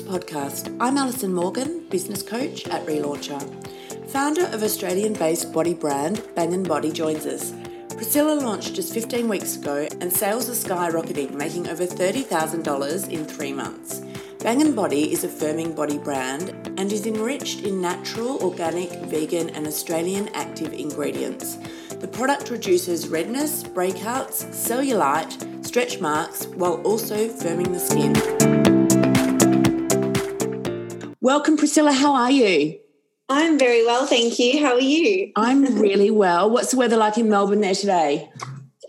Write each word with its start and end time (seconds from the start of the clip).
Podcast. 0.00 0.74
I'm 0.80 0.96
Alison 0.96 1.34
Morgan, 1.34 1.86
business 1.90 2.22
coach 2.22 2.66
at 2.68 2.86
Relauncher. 2.86 3.42
Founder 4.08 4.46
of 4.46 4.62
Australian 4.62 5.12
based 5.12 5.52
body 5.52 5.74
brand 5.74 6.22
Bangn 6.34 6.62
Body 6.62 6.90
joins 6.90 7.26
us. 7.26 7.52
Priscilla 7.90 8.40
launched 8.40 8.74
just 8.74 8.94
15 8.94 9.28
weeks 9.28 9.56
ago 9.56 9.86
and 10.00 10.10
sales 10.10 10.48
are 10.48 10.68
skyrocketing, 10.68 11.34
making 11.34 11.68
over 11.68 11.84
$30,000 11.84 13.10
in 13.10 13.26
three 13.26 13.52
months. 13.52 14.00
Bangn 14.38 14.74
Body 14.74 15.12
is 15.12 15.24
a 15.24 15.28
firming 15.28 15.76
body 15.76 15.98
brand 15.98 16.50
and 16.78 16.90
is 16.90 17.04
enriched 17.04 17.60
in 17.60 17.80
natural, 17.80 18.42
organic, 18.42 18.90
vegan, 19.06 19.50
and 19.50 19.66
Australian 19.66 20.28
active 20.28 20.72
ingredients. 20.72 21.58
The 21.90 22.08
product 22.08 22.50
reduces 22.50 23.08
redness, 23.08 23.62
breakouts, 23.62 24.46
cellulite, 24.46 25.66
stretch 25.66 26.00
marks, 26.00 26.46
while 26.46 26.80
also 26.82 27.28
firming 27.28 27.72
the 27.72 27.78
skin. 27.78 28.61
Welcome, 31.22 31.56
Priscilla. 31.56 31.92
How 31.92 32.16
are 32.16 32.32
you? 32.32 32.80
I'm 33.28 33.56
very 33.56 33.86
well, 33.86 34.06
thank 34.06 34.40
you. 34.40 34.60
How 34.60 34.72
are 34.72 34.80
you? 34.80 35.30
I'm 35.36 35.78
really 35.78 36.10
well. 36.24 36.50
What's 36.50 36.72
the 36.72 36.76
weather 36.76 36.96
like 36.96 37.16
in 37.16 37.28
Melbourne 37.28 37.60
there 37.60 37.76
today? 37.76 38.28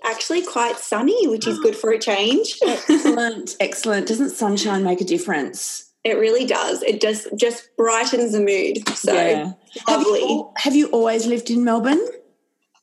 Actually, 0.04 0.42
quite 0.42 0.78
sunny, 0.78 1.28
which 1.28 1.46
is 1.46 1.60
good 1.60 1.76
for 1.76 1.92
a 1.92 2.00
change. 2.00 2.58
excellent, 2.68 3.56
excellent. 3.60 4.08
Doesn't 4.08 4.32
sunshine 4.32 4.84
make 4.84 5.00
a 5.00 5.04
difference? 5.04 5.92
It 6.04 6.18
really 6.18 6.44
does. 6.44 6.82
It 6.82 7.02
just 7.02 7.28
just 7.36 7.70
brightens 7.78 8.32
the 8.32 8.40
mood. 8.40 8.90
So 8.98 9.14
yeah. 9.14 9.52
lovely. 9.88 10.22
Have 10.22 10.30
you, 10.30 10.52
have 10.58 10.76
you 10.76 10.88
always 10.88 11.28
lived 11.28 11.52
in 11.52 11.64
Melbourne? 11.64 12.04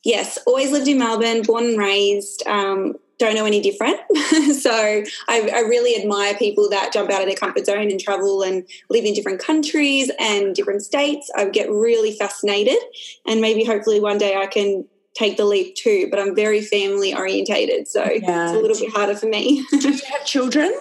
Yes, 0.05 0.39
always 0.47 0.71
lived 0.71 0.87
in 0.87 0.97
Melbourne, 0.97 1.41
born 1.41 1.65
and 1.65 1.77
raised. 1.77 2.47
Um, 2.47 2.93
don't 3.21 3.35
know 3.35 3.45
any 3.45 3.61
different. 3.61 3.99
so 4.59 4.71
I, 4.73 5.49
I, 5.53 5.59
really 5.61 6.01
admire 6.01 6.35
people 6.35 6.69
that 6.69 6.91
jump 6.91 7.11
out 7.11 7.21
of 7.21 7.27
their 7.27 7.35
comfort 7.35 7.67
zone 7.67 7.91
and 7.91 7.99
travel 7.99 8.41
and 8.41 8.67
live 8.89 9.05
in 9.05 9.13
different 9.13 9.39
countries 9.39 10.11
and 10.19 10.55
different 10.55 10.81
states. 10.81 11.29
I 11.35 11.45
get 11.45 11.69
really 11.69 12.13
fascinated, 12.13 12.79
and 13.27 13.39
maybe 13.39 13.63
hopefully 13.63 13.99
one 13.99 14.17
day 14.17 14.35
I 14.35 14.47
can 14.47 14.85
take 15.13 15.37
the 15.37 15.45
leap 15.45 15.75
too. 15.75 16.07
But 16.09 16.19
I'm 16.19 16.35
very 16.35 16.61
family 16.61 17.13
orientated, 17.13 17.87
so 17.87 18.03
yeah. 18.03 18.45
it's 18.49 18.53
a 18.53 18.59
little 18.59 18.77
bit 18.77 18.91
harder 18.91 19.15
for 19.15 19.27
me. 19.27 19.63
Do 19.69 19.91
you 19.91 19.99
have 20.11 20.25
children? 20.25 20.73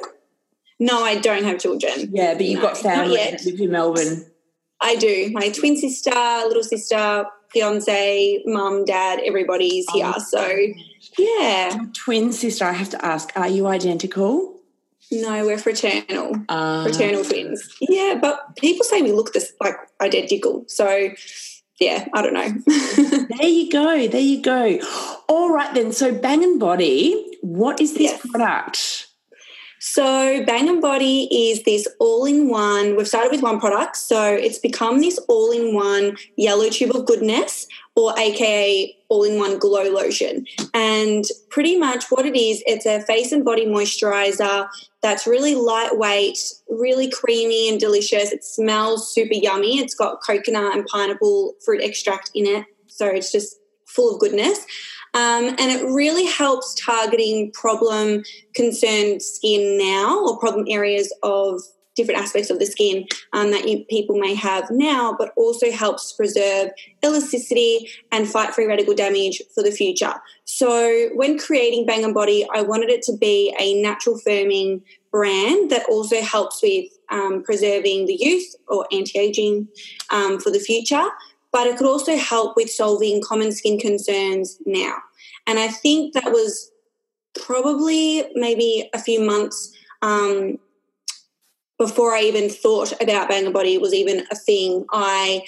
No, 0.78 1.04
I 1.04 1.16
don't 1.16 1.44
have 1.44 1.58
children. 1.58 2.08
Yeah, 2.10 2.34
but 2.34 2.46
you've 2.46 2.62
no, 2.62 2.68
got 2.68 2.78
family 2.78 3.16
that 3.16 3.44
live 3.44 3.60
in 3.60 3.70
Melbourne. 3.70 4.24
I 4.80 4.96
do. 4.96 5.30
My 5.32 5.50
twin 5.50 5.76
sister, 5.76 6.10
little 6.10 6.64
sister, 6.64 7.26
fiance, 7.52 8.42
mum, 8.46 8.84
dad, 8.84 9.20
everybody's 9.24 9.86
oh, 9.90 9.94
here. 9.94 10.14
So, 10.20 10.58
yeah. 11.18 11.86
Twin 11.94 12.32
sister, 12.32 12.64
I 12.64 12.72
have 12.72 12.90
to 12.90 13.04
ask, 13.04 13.30
are 13.36 13.48
you 13.48 13.66
identical? 13.66 14.56
No, 15.12 15.44
we're 15.44 15.58
fraternal. 15.58 16.36
Uh, 16.48 16.84
fraternal 16.84 17.24
twins. 17.24 17.68
Yeah, 17.80 18.18
but 18.20 18.56
people 18.56 18.84
say 18.84 19.02
we 19.02 19.12
look 19.12 19.32
this 19.32 19.52
like 19.60 19.74
identical. 20.00 20.64
So, 20.68 21.10
yeah, 21.80 22.06
I 22.14 22.22
don't 22.22 22.34
know. 22.34 23.26
there 23.38 23.48
you 23.48 23.70
go. 23.70 24.06
There 24.06 24.20
you 24.20 24.40
go. 24.40 24.78
All 25.28 25.50
right 25.50 25.74
then. 25.74 25.92
So 25.92 26.14
Bangn 26.14 26.58
Body, 26.58 27.38
what 27.40 27.80
is 27.80 27.94
this 27.94 28.12
yes. 28.12 28.26
product? 28.26 29.08
So, 29.82 30.44
Bangn 30.44 30.78
Body 30.78 31.26
is 31.32 31.62
this 31.62 31.88
all 31.98 32.26
in 32.26 32.50
one. 32.50 32.96
We've 32.96 33.08
started 33.08 33.32
with 33.32 33.42
one 33.42 33.58
product. 33.58 33.96
So, 33.96 34.22
it's 34.22 34.58
become 34.58 35.00
this 35.00 35.16
all 35.26 35.50
in 35.52 35.74
one 35.74 36.18
yellow 36.36 36.68
tube 36.68 36.94
of 36.94 37.06
goodness, 37.06 37.66
or 37.96 38.16
AKA 38.18 38.94
all 39.08 39.24
in 39.24 39.38
one 39.38 39.58
glow 39.58 39.84
lotion. 39.84 40.44
And 40.74 41.24
pretty 41.48 41.78
much 41.78 42.10
what 42.10 42.26
it 42.26 42.38
is, 42.38 42.62
it's 42.66 42.84
a 42.84 43.00
face 43.00 43.32
and 43.32 43.42
body 43.42 43.64
moisturizer 43.64 44.68
that's 45.00 45.26
really 45.26 45.54
lightweight, 45.54 46.38
really 46.68 47.08
creamy 47.08 47.70
and 47.70 47.80
delicious. 47.80 48.32
It 48.32 48.44
smells 48.44 49.10
super 49.10 49.32
yummy. 49.32 49.78
It's 49.78 49.94
got 49.94 50.20
coconut 50.22 50.76
and 50.76 50.86
pineapple 50.88 51.54
fruit 51.64 51.80
extract 51.82 52.30
in 52.34 52.44
it. 52.44 52.66
So, 52.86 53.06
it's 53.06 53.32
just 53.32 53.59
full 53.90 54.14
of 54.14 54.20
goodness. 54.20 54.64
Um, 55.12 55.48
and 55.48 55.60
it 55.72 55.84
really 55.86 56.26
helps 56.26 56.74
targeting 56.74 57.50
problem 57.52 58.22
concerned 58.54 59.22
skin 59.22 59.76
now 59.76 60.24
or 60.24 60.38
problem 60.38 60.66
areas 60.68 61.12
of 61.22 61.60
different 61.96 62.20
aspects 62.20 62.48
of 62.50 62.58
the 62.58 62.66
skin 62.66 63.04
um, 63.32 63.50
that 63.50 63.68
you, 63.68 63.84
people 63.90 64.18
may 64.18 64.34
have 64.34 64.70
now, 64.70 65.14
but 65.18 65.32
also 65.36 65.70
helps 65.70 66.12
preserve 66.12 66.70
elasticity 67.04 67.90
and 68.12 68.28
fight 68.28 68.54
free 68.54 68.66
radical 68.66 68.94
damage 68.94 69.42
for 69.54 69.62
the 69.62 69.72
future. 69.72 70.14
So, 70.44 71.08
when 71.14 71.38
creating 71.38 71.86
Bangn 71.86 72.12
Body, 72.12 72.46
I 72.54 72.62
wanted 72.62 72.90
it 72.90 73.02
to 73.02 73.16
be 73.16 73.54
a 73.58 73.80
natural 73.82 74.18
firming 74.26 74.82
brand 75.10 75.70
that 75.70 75.86
also 75.88 76.22
helps 76.22 76.62
with 76.62 76.86
um, 77.10 77.42
preserving 77.42 78.06
the 78.06 78.16
youth 78.18 78.54
or 78.68 78.86
anti 78.92 79.18
aging 79.18 79.68
um, 80.10 80.38
for 80.38 80.50
the 80.50 80.60
future 80.60 81.04
but 81.52 81.66
it 81.66 81.76
could 81.76 81.86
also 81.86 82.16
help 82.16 82.56
with 82.56 82.70
solving 82.70 83.20
common 83.22 83.52
skin 83.52 83.78
concerns 83.78 84.58
now. 84.66 84.96
And 85.46 85.58
I 85.58 85.68
think 85.68 86.14
that 86.14 86.30
was 86.32 86.70
probably 87.38 88.24
maybe 88.34 88.88
a 88.94 88.98
few 88.98 89.20
months 89.20 89.72
um, 90.02 90.58
before 91.78 92.12
I 92.14 92.22
even 92.22 92.48
thought 92.50 92.92
about 93.00 93.28
Bangn 93.28 93.52
Body 93.52 93.78
was 93.78 93.94
even 93.94 94.26
a 94.30 94.36
thing. 94.36 94.84
I 94.92 95.42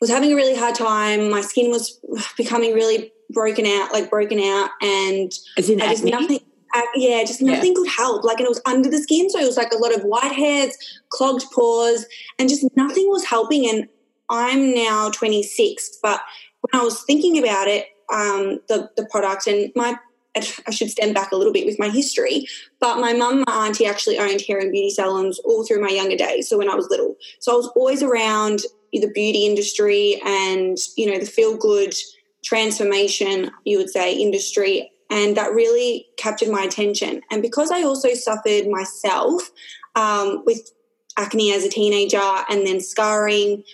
was 0.00 0.10
having 0.10 0.32
a 0.32 0.36
really 0.36 0.56
hard 0.56 0.74
time. 0.74 1.30
My 1.30 1.40
skin 1.40 1.70
was 1.70 2.00
becoming 2.36 2.72
really 2.74 3.12
broken 3.30 3.66
out, 3.66 3.92
like 3.92 4.10
broken 4.10 4.38
out, 4.38 4.70
and 4.80 5.32
As 5.56 5.68
in 5.68 5.78
just 5.78 6.04
nothing. 6.04 6.40
Uh, 6.74 6.82
yeah, 6.94 7.22
just 7.24 7.40
nothing 7.40 7.72
yeah. 7.72 7.76
could 7.76 7.88
help. 7.88 8.24
Like, 8.24 8.38
and 8.38 8.46
it 8.46 8.50
was 8.50 8.60
under 8.66 8.90
the 8.90 8.98
skin, 8.98 9.30
so 9.30 9.38
it 9.38 9.46
was 9.46 9.56
like 9.56 9.72
a 9.72 9.78
lot 9.78 9.94
of 9.94 10.02
whiteheads, 10.02 10.74
clogged 11.10 11.44
pores, 11.52 12.04
and 12.38 12.48
just 12.48 12.66
nothing 12.76 13.08
was 13.08 13.24
helping. 13.24 13.68
And 13.68 13.88
I'm 14.30 14.74
now 14.74 15.10
26, 15.10 15.98
but 16.02 16.20
when 16.60 16.80
I 16.80 16.84
was 16.84 17.02
thinking 17.02 17.38
about 17.38 17.68
it, 17.68 17.86
um, 18.12 18.60
the 18.68 18.90
the 18.96 19.06
product 19.10 19.46
and 19.46 19.72
my 19.74 19.96
I 20.66 20.70
should 20.70 20.90
stand 20.90 21.14
back 21.14 21.32
a 21.32 21.36
little 21.36 21.52
bit 21.52 21.64
with 21.64 21.78
my 21.78 21.88
history, 21.88 22.46
but 22.78 23.00
my 23.00 23.14
mum, 23.14 23.44
my 23.46 23.66
auntie 23.66 23.86
actually 23.86 24.18
owned 24.18 24.42
hair 24.42 24.58
and 24.58 24.70
beauty 24.70 24.90
salons 24.90 25.38
all 25.40 25.64
through 25.64 25.80
my 25.80 25.88
younger 25.88 26.16
days. 26.16 26.48
So 26.48 26.58
when 26.58 26.68
I 26.68 26.74
was 26.74 26.88
little, 26.90 27.16
so 27.40 27.52
I 27.52 27.56
was 27.56 27.68
always 27.68 28.02
around 28.02 28.60
the 28.92 29.08
beauty 29.08 29.46
industry 29.46 30.20
and 30.24 30.78
you 30.96 31.10
know 31.10 31.18
the 31.18 31.26
feel 31.26 31.56
good 31.56 31.94
transformation, 32.44 33.50
you 33.64 33.78
would 33.78 33.90
say, 33.90 34.14
industry, 34.14 34.90
and 35.10 35.36
that 35.36 35.52
really 35.52 36.06
captured 36.16 36.48
my 36.48 36.62
attention. 36.62 37.22
And 37.30 37.42
because 37.42 37.70
I 37.70 37.82
also 37.82 38.14
suffered 38.14 38.68
myself 38.68 39.50
um, 39.94 40.42
with 40.44 40.70
acne 41.16 41.52
as 41.52 41.64
a 41.64 41.70
teenager 41.70 42.20
and 42.48 42.66
then 42.66 42.80
scarring 42.80 43.64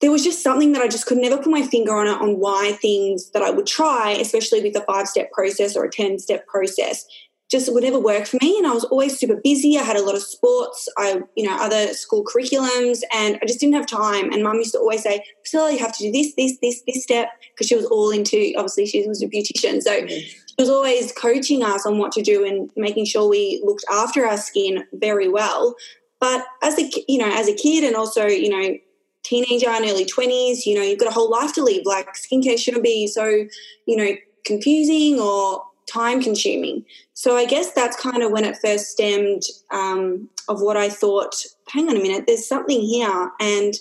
there 0.00 0.10
was 0.10 0.24
just 0.24 0.42
something 0.42 0.72
that 0.72 0.82
I 0.82 0.88
just 0.88 1.06
could 1.06 1.18
never 1.18 1.36
put 1.36 1.48
my 1.48 1.62
finger 1.62 1.94
on 1.94 2.06
it 2.06 2.20
on 2.20 2.38
why 2.38 2.72
things 2.80 3.30
that 3.30 3.42
I 3.42 3.50
would 3.50 3.66
try, 3.66 4.12
especially 4.12 4.62
with 4.62 4.76
a 4.76 4.80
five 4.82 5.06
step 5.06 5.30
process 5.32 5.76
or 5.76 5.84
a 5.84 5.90
10 5.90 6.18
step 6.18 6.46
process, 6.46 7.04
just 7.50 7.72
would 7.72 7.82
never 7.82 7.98
work 7.98 8.26
for 8.26 8.38
me. 8.40 8.56
And 8.58 8.66
I 8.66 8.72
was 8.72 8.84
always 8.84 9.18
super 9.18 9.36
busy. 9.42 9.76
I 9.76 9.82
had 9.82 9.96
a 9.96 10.04
lot 10.04 10.14
of 10.14 10.22
sports, 10.22 10.88
I, 10.96 11.20
you 11.36 11.46
know, 11.46 11.56
other 11.58 11.92
school 11.94 12.24
curriculums, 12.24 13.00
and 13.12 13.38
I 13.42 13.46
just 13.46 13.58
didn't 13.58 13.74
have 13.74 13.86
time. 13.86 14.32
And 14.32 14.44
mum 14.44 14.56
used 14.56 14.72
to 14.72 14.78
always 14.78 15.02
say, 15.02 15.24
Priscilla, 15.42 15.72
you 15.72 15.78
have 15.78 15.96
to 15.98 16.04
do 16.04 16.12
this, 16.12 16.32
this, 16.36 16.58
this, 16.62 16.82
this 16.86 17.02
step, 17.02 17.28
because 17.52 17.66
she 17.66 17.74
was 17.74 17.86
all 17.86 18.10
into, 18.10 18.52
obviously, 18.56 18.86
she 18.86 19.06
was 19.06 19.20
a 19.20 19.26
beautician. 19.26 19.82
So 19.82 20.00
mm-hmm. 20.00 20.06
she 20.08 20.54
was 20.58 20.70
always 20.70 21.12
coaching 21.12 21.64
us 21.64 21.84
on 21.84 21.98
what 21.98 22.12
to 22.12 22.22
do 22.22 22.46
and 22.46 22.70
making 22.76 23.06
sure 23.06 23.28
we 23.28 23.60
looked 23.64 23.84
after 23.90 24.24
our 24.24 24.38
skin 24.38 24.84
very 24.94 25.28
well. 25.28 25.74
But 26.20 26.46
as 26.62 26.78
a, 26.78 26.88
you 27.08 27.18
know, 27.18 27.30
as 27.32 27.48
a 27.48 27.54
kid 27.54 27.82
and 27.82 27.96
also, 27.96 28.26
you 28.26 28.48
know, 28.48 28.76
teenager 29.22 29.68
and 29.68 29.84
early 29.84 30.04
20s, 30.04 30.66
you 30.66 30.74
know, 30.74 30.82
you've 30.82 30.98
got 30.98 31.08
a 31.08 31.14
whole 31.14 31.30
life 31.30 31.52
to 31.54 31.62
live. 31.62 31.82
Like 31.84 32.08
skincare 32.14 32.58
shouldn't 32.58 32.84
be 32.84 33.06
so, 33.06 33.24
you 33.86 33.96
know, 33.96 34.12
confusing 34.44 35.20
or 35.20 35.62
time 35.86 36.22
consuming. 36.22 36.84
So 37.14 37.36
I 37.36 37.44
guess 37.44 37.72
that's 37.72 37.96
kind 37.96 38.22
of 38.22 38.30
when 38.30 38.44
it 38.44 38.56
first 38.62 38.90
stemmed 38.90 39.42
um, 39.70 40.28
of 40.48 40.60
what 40.62 40.76
I 40.76 40.88
thought, 40.88 41.44
hang 41.68 41.88
on 41.88 41.96
a 41.96 42.00
minute, 42.00 42.24
there's 42.26 42.46
something 42.46 42.80
here. 42.80 43.30
And 43.40 43.74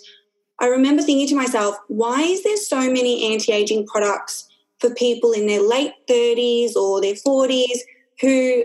I 0.59 0.67
remember 0.67 1.01
thinking 1.01 1.27
to 1.27 1.35
myself, 1.35 1.75
why 1.87 2.21
is 2.21 2.43
there 2.43 2.57
so 2.57 2.81
many 2.81 3.31
anti 3.31 3.51
aging 3.51 3.87
products 3.87 4.47
for 4.79 4.93
people 4.93 5.31
in 5.31 5.47
their 5.47 5.61
late 5.61 5.93
30s 6.09 6.75
or 6.75 7.01
their 7.01 7.13
40s 7.13 7.79
who 8.21 8.63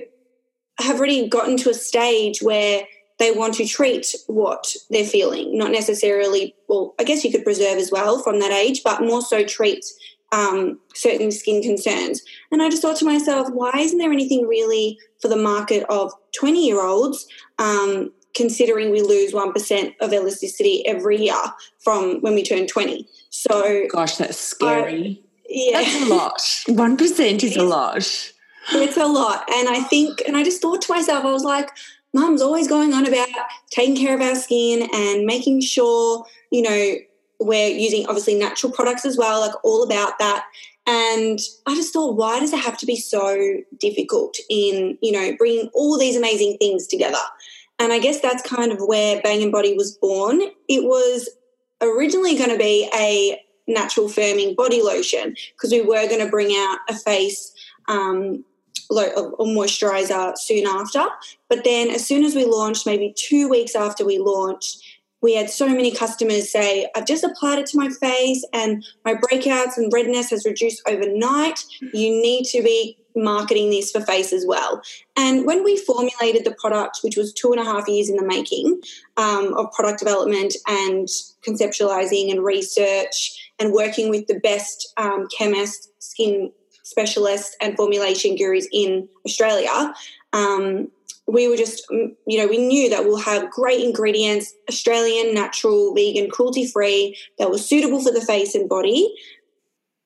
have 0.80 0.98
already 0.98 1.28
gotten 1.28 1.56
to 1.58 1.70
a 1.70 1.74
stage 1.74 2.42
where 2.42 2.84
they 3.18 3.30
want 3.30 3.54
to 3.54 3.66
treat 3.66 4.14
what 4.26 4.74
they're 4.90 5.04
feeling, 5.04 5.56
not 5.56 5.70
necessarily, 5.70 6.54
well, 6.68 6.94
I 6.98 7.04
guess 7.04 7.24
you 7.24 7.30
could 7.30 7.44
preserve 7.44 7.78
as 7.78 7.90
well 7.90 8.18
from 8.18 8.40
that 8.40 8.50
age, 8.50 8.82
but 8.82 9.02
more 9.02 9.22
so 9.22 9.44
treat 9.44 9.84
um, 10.32 10.80
certain 10.94 11.30
skin 11.30 11.62
concerns. 11.62 12.22
And 12.50 12.62
I 12.62 12.68
just 12.68 12.82
thought 12.82 12.96
to 12.96 13.04
myself, 13.04 13.48
why 13.52 13.72
isn't 13.76 13.98
there 13.98 14.12
anything 14.12 14.48
really 14.48 14.98
for 15.20 15.28
the 15.28 15.36
market 15.36 15.84
of 15.88 16.12
20 16.36 16.66
year 16.66 16.84
olds? 16.84 17.26
Um, 17.58 18.12
considering 18.34 18.90
we 18.90 19.00
lose 19.00 19.32
1% 19.32 19.94
of 20.00 20.12
elasticity 20.12 20.84
every 20.86 21.22
year 21.22 21.40
from 21.78 22.20
when 22.20 22.34
we 22.34 22.42
turn 22.42 22.66
20. 22.66 23.08
So, 23.30 23.86
gosh, 23.90 24.16
that's 24.16 24.36
scary. 24.36 25.22
I, 25.22 25.44
yeah. 25.48 25.82
That's 25.82 26.02
a 26.02 26.14
lot. 26.14 26.38
1% 26.98 27.44
is 27.44 27.56
a 27.56 27.62
lot. 27.62 27.96
It's 28.72 28.96
a 28.96 29.06
lot. 29.06 29.48
And 29.54 29.68
I 29.68 29.80
think, 29.82 30.22
and 30.26 30.36
I 30.36 30.42
just 30.42 30.60
thought 30.60 30.82
to 30.82 30.92
myself, 30.92 31.24
I 31.24 31.30
was 31.30 31.44
like, 31.44 31.70
mum's 32.14 32.40
always 32.40 32.68
going 32.68 32.94
on 32.94 33.06
about 33.06 33.28
taking 33.70 33.96
care 33.96 34.14
of 34.14 34.22
our 34.22 34.36
skin 34.36 34.88
and 34.94 35.26
making 35.26 35.60
sure, 35.60 36.24
you 36.50 36.62
know, 36.62 36.94
we're 37.40 37.68
using 37.68 38.06
obviously 38.06 38.36
natural 38.36 38.72
products 38.72 39.04
as 39.04 39.18
well, 39.18 39.40
like 39.40 39.54
all 39.64 39.82
about 39.82 40.18
that. 40.18 40.44
And 40.86 41.38
I 41.66 41.74
just 41.74 41.92
thought, 41.92 42.16
why 42.16 42.40
does 42.40 42.52
it 42.52 42.60
have 42.60 42.78
to 42.78 42.86
be 42.86 42.96
so 42.96 43.58
difficult 43.78 44.36
in, 44.48 44.98
you 45.02 45.12
know, 45.12 45.34
bringing 45.36 45.70
all 45.74 45.98
these 45.98 46.16
amazing 46.16 46.56
things 46.58 46.86
together? 46.86 47.18
And 47.78 47.92
I 47.92 47.98
guess 47.98 48.20
that's 48.20 48.42
kind 48.42 48.70
of 48.70 48.78
where 48.80 49.20
Bangn 49.20 49.50
Body 49.50 49.74
was 49.74 49.96
born. 49.96 50.40
It 50.68 50.84
was 50.84 51.28
originally 51.80 52.36
going 52.36 52.50
to 52.50 52.58
be 52.58 52.88
a 52.94 53.40
natural 53.66 54.08
firming 54.08 54.54
body 54.54 54.82
lotion 54.82 55.34
because 55.56 55.72
we 55.72 55.80
were 55.80 56.06
going 56.06 56.20
to 56.20 56.30
bring 56.30 56.54
out 56.54 56.78
a 56.88 56.94
face 56.94 57.52
um, 57.88 58.44
or 58.90 59.46
moisturizer 59.46 60.36
soon 60.36 60.66
after. 60.66 61.04
But 61.48 61.64
then, 61.64 61.90
as 61.90 62.06
soon 62.06 62.24
as 62.24 62.34
we 62.34 62.44
launched, 62.44 62.86
maybe 62.86 63.14
two 63.16 63.48
weeks 63.48 63.74
after 63.74 64.04
we 64.04 64.18
launched, 64.18 64.82
we 65.24 65.34
had 65.34 65.48
so 65.48 65.66
many 65.66 65.90
customers 65.90 66.52
say, 66.52 66.86
I've 66.94 67.06
just 67.06 67.24
applied 67.24 67.58
it 67.58 67.66
to 67.68 67.78
my 67.78 67.88
face 67.88 68.44
and 68.52 68.84
my 69.06 69.14
breakouts 69.14 69.78
and 69.78 69.90
redness 69.90 70.28
has 70.28 70.44
reduced 70.44 70.82
overnight. 70.86 71.64
You 71.80 72.10
need 72.10 72.44
to 72.48 72.62
be 72.62 72.98
marketing 73.16 73.70
this 73.70 73.90
for 73.90 74.02
face 74.02 74.34
as 74.34 74.44
well. 74.46 74.82
And 75.16 75.46
when 75.46 75.64
we 75.64 75.78
formulated 75.78 76.44
the 76.44 76.54
product, 76.58 76.98
which 77.02 77.16
was 77.16 77.32
two 77.32 77.52
and 77.52 77.60
a 77.60 77.64
half 77.64 77.88
years 77.88 78.10
in 78.10 78.16
the 78.16 78.24
making 78.24 78.82
um, 79.16 79.54
of 79.54 79.72
product 79.72 79.98
development 79.98 80.56
and 80.66 81.08
conceptualizing 81.46 82.30
and 82.30 82.44
research 82.44 83.50
and 83.58 83.72
working 83.72 84.10
with 84.10 84.26
the 84.26 84.40
best 84.40 84.92
um, 84.98 85.26
skin 86.00 86.52
specialists, 86.84 87.56
and 87.60 87.76
formulation 87.76 88.36
gurus 88.36 88.68
in 88.72 89.08
Australia, 89.26 89.92
um, 90.32 90.88
we 91.26 91.48
were 91.48 91.56
just, 91.56 91.84
mm, 91.90 92.14
you 92.26 92.38
know, 92.38 92.46
we 92.46 92.58
knew 92.58 92.88
that 92.90 93.04
we'll 93.04 93.16
have 93.16 93.50
great 93.50 93.80
ingredients, 93.80 94.54
Australian, 94.68 95.34
natural, 95.34 95.94
vegan, 95.94 96.30
cruelty 96.30 96.66
free, 96.66 97.16
that 97.38 97.50
was 97.50 97.66
suitable 97.66 98.02
for 98.02 98.12
the 98.12 98.20
face 98.20 98.54
and 98.54 98.68
body. 98.68 99.12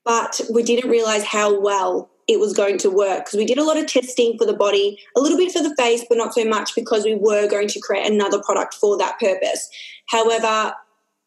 But 0.05 0.41
we 0.53 0.63
didn't 0.63 0.91
realize 0.91 1.25
how 1.25 1.61
well 1.61 2.09
it 2.29 2.39
was 2.39 2.53
going 2.53 2.79
to 2.79 2.91
work 2.91 3.25
because 3.25 3.37
we 3.37 3.47
did 3.47 3.59
a 3.59 3.65
lot 3.65 3.79
of 3.79 3.87
testing 3.87 4.39
for 4.39 4.47
the 4.47 4.55
body, 4.55 4.99
a 5.17 5.21
little 5.21 5.39
bit 5.39 5.53
for 5.53 5.63
the 5.63 5.75
face, 5.77 6.05
but 6.09 6.19
not 6.19 6.35
so 6.35 6.45
much 6.45 6.75
because 6.75 7.05
we 7.05 7.15
were 7.15 7.49
going 7.49 7.69
to 7.69 7.81
create 7.81 8.11
another 8.11 8.41
product 8.43 8.75
for 8.75 8.97
that 8.99 9.19
purpose. 9.19 9.69
However, 10.09 10.75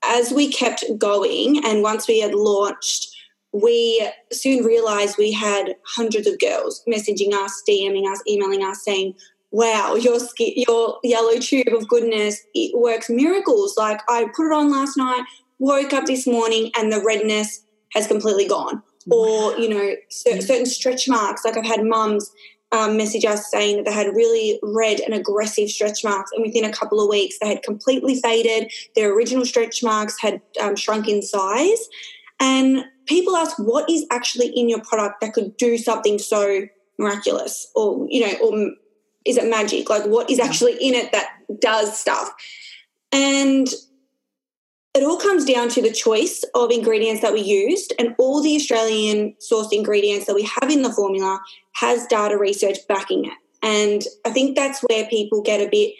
as 0.03 0.31
we 0.31 0.51
kept 0.51 0.83
going 0.97 1.63
and 1.65 1.83
once 1.83 2.07
we 2.07 2.19
had 2.19 2.33
launched, 2.33 3.10
we 3.53 4.09
soon 4.31 4.63
realized 4.63 5.17
we 5.17 5.31
had 5.31 5.75
hundreds 5.85 6.27
of 6.27 6.39
girls 6.39 6.83
messaging 6.87 7.33
us, 7.33 7.61
DMing 7.67 8.09
us, 8.09 8.21
emailing 8.27 8.63
us 8.63 8.83
saying, 8.83 9.13
wow, 9.51 9.95
your 9.95 10.19
skin, 10.19 10.53
your 10.55 10.97
yellow 11.03 11.37
tube 11.37 11.67
of 11.67 11.87
goodness, 11.87 12.41
it 12.53 12.77
works 12.77 13.09
miracles. 13.09 13.75
Like 13.77 14.01
I 14.09 14.27
put 14.35 14.47
it 14.47 14.53
on 14.53 14.71
last 14.71 14.97
night, 14.97 15.23
woke 15.59 15.93
up 15.93 16.05
this 16.05 16.25
morning, 16.25 16.71
and 16.77 16.91
the 16.91 17.03
redness 17.05 17.63
has 17.93 18.07
completely 18.07 18.47
gone. 18.47 18.81
Wow. 19.05 19.17
Or 19.17 19.57
you 19.57 19.69
know, 19.69 19.95
certain 20.09 20.65
stretch 20.65 21.09
marks. 21.09 21.43
Like 21.43 21.57
I've 21.57 21.65
had 21.65 21.83
mums 21.83 22.31
um, 22.71 22.95
message 22.95 23.25
us 23.25 23.51
saying 23.51 23.77
that 23.77 23.85
they 23.85 23.91
had 23.91 24.15
really 24.15 24.57
red 24.63 25.01
and 25.01 25.13
aggressive 25.13 25.69
stretch 25.69 26.03
marks, 26.03 26.31
and 26.31 26.43
within 26.45 26.63
a 26.63 26.71
couple 26.71 27.01
of 27.01 27.09
weeks 27.09 27.37
they 27.41 27.49
had 27.49 27.63
completely 27.63 28.15
faded. 28.15 28.71
Their 28.95 29.13
original 29.13 29.45
stretch 29.45 29.83
marks 29.83 30.19
had 30.21 30.41
um, 30.61 30.77
shrunk 30.77 31.09
in 31.09 31.21
size, 31.21 31.89
and 32.39 32.85
people 33.05 33.35
ask, 33.35 33.57
"What 33.57 33.89
is 33.89 34.05
actually 34.11 34.47
in 34.47 34.69
your 34.69 34.81
product 34.81 35.21
that 35.21 35.33
could 35.33 35.57
do 35.57 35.77
something 35.77 36.19
so 36.19 36.67
miraculous, 36.97 37.67
or 37.75 38.05
you 38.09 38.21
know, 38.21 38.33
or 38.41 38.71
is 39.25 39.37
it 39.37 39.49
magic? 39.49 39.89
Like 39.89 40.05
what 40.05 40.29
is 40.29 40.39
actually 40.39 40.73
in 40.73 40.93
it 40.93 41.11
that 41.11 41.29
does 41.59 41.97
stuff? 41.97 42.31
And 43.11 43.67
it 44.93 45.03
all 45.03 45.17
comes 45.17 45.45
down 45.45 45.69
to 45.69 45.81
the 45.81 45.91
choice 45.91 46.43
of 46.53 46.71
ingredients 46.71 47.21
that 47.21 47.33
we 47.33 47.41
used 47.41 47.93
and 47.97 48.13
all 48.17 48.41
the 48.41 48.55
Australian 48.55 49.35
sourced 49.39 49.71
ingredients 49.71 50.25
that 50.25 50.35
we 50.35 50.43
have 50.43 50.69
in 50.69 50.81
the 50.81 50.91
formula 50.91 51.39
has 51.75 52.05
data 52.07 52.37
research 52.37 52.77
backing 52.89 53.25
it. 53.25 53.33
And 53.63 54.03
I 54.25 54.31
think 54.31 54.55
that's 54.55 54.81
where 54.81 55.05
people 55.05 55.41
get 55.41 55.61
a 55.61 55.69
bit, 55.69 55.93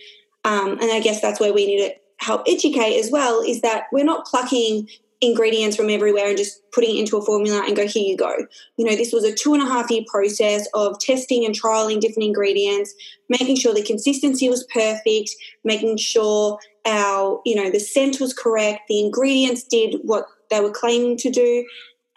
um, 0.43 0.71
and 0.81 0.91
I 0.91 0.99
guess 0.99 1.21
that's 1.21 1.39
where 1.39 1.53
we 1.53 1.67
need 1.67 1.87
to 1.87 1.93
help 2.17 2.43
educate 2.47 2.99
as 2.99 3.09
well, 3.11 3.41
is 3.41 3.61
that 3.61 3.83
we're 3.93 4.03
not 4.03 4.25
plucking 4.25 4.89
ingredients 5.21 5.75
from 5.75 5.89
everywhere 5.89 6.29
and 6.29 6.37
just 6.37 6.59
putting 6.71 6.95
it 6.95 6.99
into 6.99 7.15
a 7.15 7.25
formula 7.25 7.63
and 7.65 7.75
go, 7.75 7.87
here 7.87 8.03
you 8.03 8.17
go. 8.17 8.33
You 8.77 8.85
know, 8.85 8.95
this 8.95 9.13
was 9.13 9.23
a 9.23 9.33
two 9.33 9.53
and 9.53 9.61
a 9.61 9.67
half 9.67 9.89
year 9.91 10.03
process 10.07 10.67
of 10.73 10.99
testing 10.99 11.45
and 11.45 11.53
trialing 11.53 11.99
different 11.99 12.25
ingredients, 12.25 12.93
making 13.29 13.57
sure 13.57 13.73
the 13.73 13.83
consistency 13.83 14.49
was 14.49 14.65
perfect, 14.73 15.29
making 15.63 15.97
sure 15.97 16.57
our, 16.85 17.39
you 17.45 17.55
know, 17.55 17.69
the 17.69 17.79
scent 17.79 18.19
was 18.19 18.33
correct, 18.33 18.81
the 18.87 18.99
ingredients 18.99 19.63
did 19.63 19.97
what 20.03 20.25
they 20.49 20.59
were 20.59 20.71
claiming 20.71 21.17
to 21.17 21.29
do. 21.29 21.65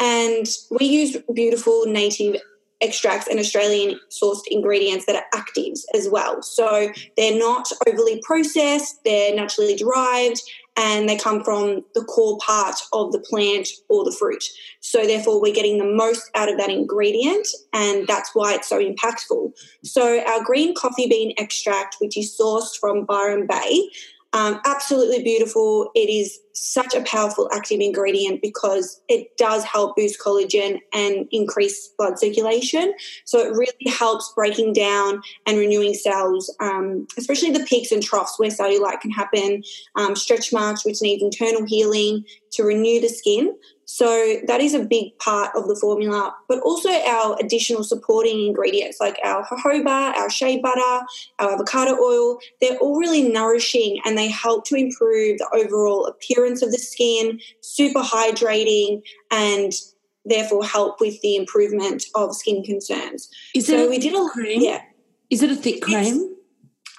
And 0.00 0.46
we 0.70 0.86
use 0.86 1.16
beautiful 1.32 1.84
native 1.86 2.40
extracts 2.84 3.26
and 3.26 3.38
Australian 3.38 3.98
sourced 4.10 4.42
ingredients 4.50 5.06
that 5.06 5.16
are 5.16 5.40
actives 5.40 5.80
as 5.94 6.08
well. 6.08 6.42
So 6.42 6.88
they're 7.16 7.38
not 7.38 7.68
overly 7.88 8.20
processed, 8.22 9.02
they're 9.04 9.34
naturally 9.34 9.74
derived, 9.74 10.42
and 10.76 11.08
they 11.08 11.16
come 11.16 11.44
from 11.44 11.84
the 11.94 12.04
core 12.04 12.38
part 12.38 12.76
of 12.92 13.12
the 13.12 13.20
plant 13.20 13.68
or 13.88 14.04
the 14.04 14.14
fruit. 14.18 14.42
So, 14.80 15.06
therefore, 15.06 15.40
we're 15.40 15.54
getting 15.54 15.78
the 15.78 15.84
most 15.84 16.30
out 16.34 16.50
of 16.50 16.58
that 16.58 16.70
ingredient, 16.70 17.46
and 17.72 18.06
that's 18.06 18.30
why 18.34 18.54
it's 18.54 18.68
so 18.68 18.82
impactful. 18.82 19.52
So, 19.84 20.20
our 20.26 20.42
green 20.42 20.74
coffee 20.74 21.06
bean 21.08 21.32
extract, 21.38 21.96
which 22.00 22.16
is 22.16 22.36
sourced 22.38 22.76
from 22.78 23.04
Byron 23.04 23.46
Bay, 23.46 23.88
um, 24.34 24.60
absolutely 24.66 25.22
beautiful. 25.22 25.92
It 25.94 26.10
is 26.10 26.40
such 26.54 26.92
a 26.94 27.02
powerful 27.02 27.48
active 27.52 27.80
ingredient 27.80 28.42
because 28.42 29.00
it 29.08 29.36
does 29.36 29.62
help 29.62 29.94
boost 29.94 30.20
collagen 30.20 30.80
and 30.92 31.28
increase 31.30 31.88
blood 31.96 32.18
circulation. 32.18 32.94
So 33.24 33.38
it 33.38 33.52
really 33.52 33.96
helps 33.96 34.32
breaking 34.34 34.72
down 34.72 35.22
and 35.46 35.56
renewing 35.56 35.94
cells, 35.94 36.52
um, 36.58 37.06
especially 37.16 37.52
the 37.52 37.64
peaks 37.64 37.92
and 37.92 38.02
troughs 38.02 38.36
where 38.36 38.50
cellulite 38.50 39.00
can 39.00 39.12
happen, 39.12 39.62
um, 39.94 40.16
stretch 40.16 40.52
marks, 40.52 40.84
which 40.84 41.00
needs 41.00 41.22
internal 41.22 41.64
healing 41.64 42.24
to 42.50 42.64
renew 42.64 43.00
the 43.00 43.08
skin. 43.08 43.54
So 43.86 44.36
that 44.46 44.60
is 44.60 44.74
a 44.74 44.84
big 44.84 45.18
part 45.18 45.50
of 45.56 45.68
the 45.68 45.76
formula, 45.76 46.34
but 46.48 46.60
also 46.60 46.90
our 46.90 47.36
additional 47.40 47.84
supporting 47.84 48.46
ingredients 48.46 48.98
like 49.00 49.18
our 49.24 49.44
jojoba, 49.44 50.14
our 50.16 50.30
shea 50.30 50.60
butter, 50.60 51.06
our 51.38 51.52
avocado 51.52 51.96
oil. 52.00 52.38
They're 52.60 52.78
all 52.78 52.98
really 52.98 53.22
nourishing 53.22 54.00
and 54.04 54.16
they 54.16 54.28
help 54.28 54.66
to 54.66 54.76
improve 54.76 55.38
the 55.38 55.48
overall 55.54 56.06
appearance 56.06 56.62
of 56.62 56.72
the 56.72 56.78
skin, 56.78 57.40
super 57.60 58.00
hydrating, 58.00 59.02
and 59.30 59.72
therefore 60.24 60.64
help 60.64 61.00
with 61.00 61.20
the 61.20 61.36
improvement 61.36 62.04
of 62.14 62.34
skin 62.34 62.62
concerns. 62.62 63.30
Is 63.54 63.66
so 63.66 63.84
it 63.84 63.90
we 63.90 63.98
did 63.98 64.14
a 64.14 64.28
cream? 64.28 64.62
Yeah. 64.62 64.82
Is 65.30 65.42
it 65.42 65.50
a 65.50 65.56
thick 65.56 65.82
cream? 65.82 66.33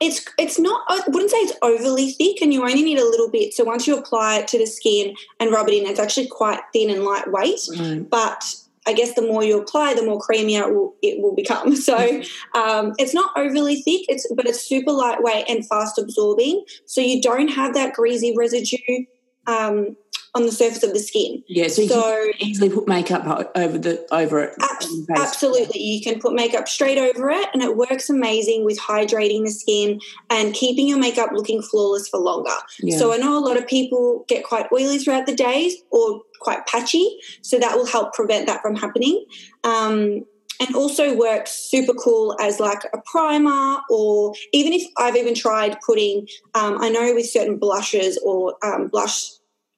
It's 0.01 0.25
it's 0.37 0.59
not 0.59 0.83
i 0.87 1.01
wouldn't 1.07 1.31
say 1.31 1.37
it's 1.37 1.57
overly 1.61 2.11
thick 2.11 2.41
and 2.41 2.53
you 2.53 2.61
only 2.61 2.83
need 2.83 2.99
a 2.99 3.05
little 3.05 3.29
bit 3.29 3.53
so 3.53 3.63
once 3.63 3.87
you 3.87 3.97
apply 3.97 4.39
it 4.39 4.47
to 4.47 4.57
the 4.57 4.65
skin 4.65 5.15
and 5.39 5.51
rub 5.51 5.67
it 5.67 5.73
in 5.73 5.87
it's 5.87 5.99
actually 5.99 6.27
quite 6.27 6.59
thin 6.73 6.89
and 6.89 7.03
lightweight 7.03 7.59
mm. 7.73 8.09
but 8.09 8.55
I 8.87 8.93
guess 8.93 9.15
the 9.15 9.23
more 9.23 9.43
you 9.43 9.59
apply, 9.59 9.95
the 9.95 10.05
more 10.05 10.19
creamier 10.19 10.67
it 10.67 10.75
will, 10.75 10.93
it 11.01 11.19
will 11.19 11.33
become. 11.33 11.75
So 11.85 12.21
um, 12.53 12.93
it's 12.97 13.13
not 13.13 13.31
overly 13.35 13.81
thick, 13.81 14.05
it's 14.09 14.31
but 14.35 14.45
it's 14.45 14.61
super 14.61 14.91
lightweight 14.91 15.45
and 15.49 15.67
fast 15.67 15.97
absorbing. 15.97 16.63
So 16.85 17.01
you 17.01 17.21
don't 17.21 17.47
have 17.47 17.73
that 17.73 17.93
greasy 17.93 18.35
residue 18.35 19.05
um, 19.47 19.95
on 20.35 20.45
the 20.45 20.51
surface 20.51 20.83
of 20.83 20.93
the 20.93 20.99
skin. 20.99 21.41
Yeah, 21.47 21.69
so, 21.69 21.87
so 21.87 22.21
you 22.21 22.33
can 22.33 22.47
easily 22.47 22.69
put 22.69 22.87
makeup 22.87 23.51
over 23.55 23.77
the 23.77 24.05
over 24.11 24.43
it. 24.43 24.53
Ab- 24.61 25.17
absolutely, 25.17 25.81
you 25.81 26.01
can 26.01 26.19
put 26.19 26.33
makeup 26.33 26.67
straight 26.67 26.97
over 26.97 27.29
it, 27.29 27.47
and 27.53 27.63
it 27.63 27.77
works 27.77 28.09
amazing 28.09 28.65
with 28.65 28.77
hydrating 28.77 29.45
the 29.45 29.51
skin 29.51 30.01
and 30.29 30.53
keeping 30.53 30.87
your 30.87 30.99
makeup 30.99 31.29
looking 31.31 31.61
flawless 31.61 32.09
for 32.09 32.19
longer. 32.19 32.51
Yeah. 32.79 32.97
So 32.97 33.13
I 33.13 33.17
know 33.17 33.37
a 33.37 33.39
lot 33.39 33.57
of 33.57 33.65
people 33.65 34.25
get 34.27 34.43
quite 34.43 34.67
oily 34.73 34.99
throughout 34.99 35.25
the 35.25 35.35
days 35.35 35.75
or 35.89 36.21
quite 36.41 36.67
patchy, 36.67 37.17
so 37.41 37.57
that 37.57 37.77
will 37.77 37.87
help 37.87 38.13
prevent 38.13 38.45
that 38.47 38.61
from 38.61 38.75
happening. 38.75 39.25
Um, 39.63 40.25
and 40.59 40.73
also 40.73 41.17
works 41.17 41.51
super 41.51 41.93
cool 41.93 42.35
as 42.39 42.59
like 42.61 42.83
a 42.93 42.97
primer 43.05 43.81
or 43.89 44.33
even 44.53 44.71
if 44.71 44.83
i've 44.97 45.17
even 45.17 45.35
tried 45.35 45.77
putting 45.85 46.25
um, 46.53 46.77
i 46.81 46.87
know 46.87 47.13
with 47.13 47.25
certain 47.29 47.57
blushes 47.57 48.17
or 48.23 48.55
um, 48.63 48.87
blush 48.87 49.31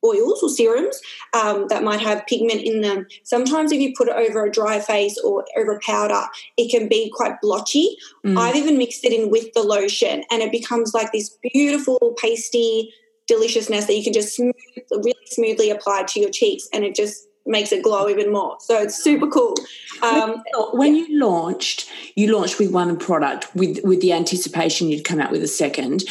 oils 0.06 0.42
or 0.44 0.50
serums 0.50 1.00
um, 1.34 1.68
that 1.70 1.84
might 1.84 2.00
have 2.00 2.26
pigment 2.28 2.62
in 2.62 2.82
them. 2.82 3.08
Sometimes, 3.24 3.72
if 3.72 3.80
you 3.80 3.94
put 3.98 4.08
it 4.08 4.16
over 4.16 4.46
a 4.46 4.52
dry 4.52 4.80
face 4.80 5.18
or 5.24 5.46
over 5.58 5.74
a 5.74 5.80
powder, 5.80 6.22
it 6.58 6.70
can 6.72 6.88
be 6.88 7.12
quite 7.16 7.42
blotchy. 7.42 7.98
Mm. 8.26 8.38
I've 8.38 8.56
even 8.56 8.78
mixed 8.78 9.04
it 9.04 9.14
in 9.14 9.30
with 9.30 9.54
the 9.54 9.64
lotion, 9.64 10.24
and 10.32 10.42
it 10.42 10.52
becomes 10.52 10.94
like 10.94 11.12
this 11.12 11.38
beautiful 11.42 12.16
pasty 12.20 12.94
deliciousness 13.28 13.86
that 13.86 13.96
you 13.96 14.04
can 14.04 14.14
just 14.14 14.36
smooth, 14.36 14.54
really 14.92 15.14
smoothly 15.26 15.70
apply 15.70 16.04
to 16.04 16.20
your 16.20 16.30
cheeks, 16.30 16.68
and 16.74 16.84
it 16.84 16.96
just 16.96 17.28
makes 17.46 17.72
it 17.72 17.84
glow 17.84 18.10
even 18.10 18.32
more. 18.32 18.58
So 18.60 18.78
it's 18.78 19.02
super 19.02 19.28
cool. 19.28 19.56
Um, 20.02 20.44
when 20.74 20.96
yeah. 20.96 21.06
you 21.08 21.20
launched, 21.20 21.90
you 22.16 22.36
launched 22.36 22.60
with 22.60 22.72
one 22.72 22.98
product 22.98 23.54
with 23.56 23.80
with 23.84 24.02
the 24.02 24.14
anticipation 24.14 24.90
you'd 24.90 25.06
come 25.06 25.20
out 25.20 25.32
with 25.32 25.44
a 25.44 25.48
second 25.48 26.04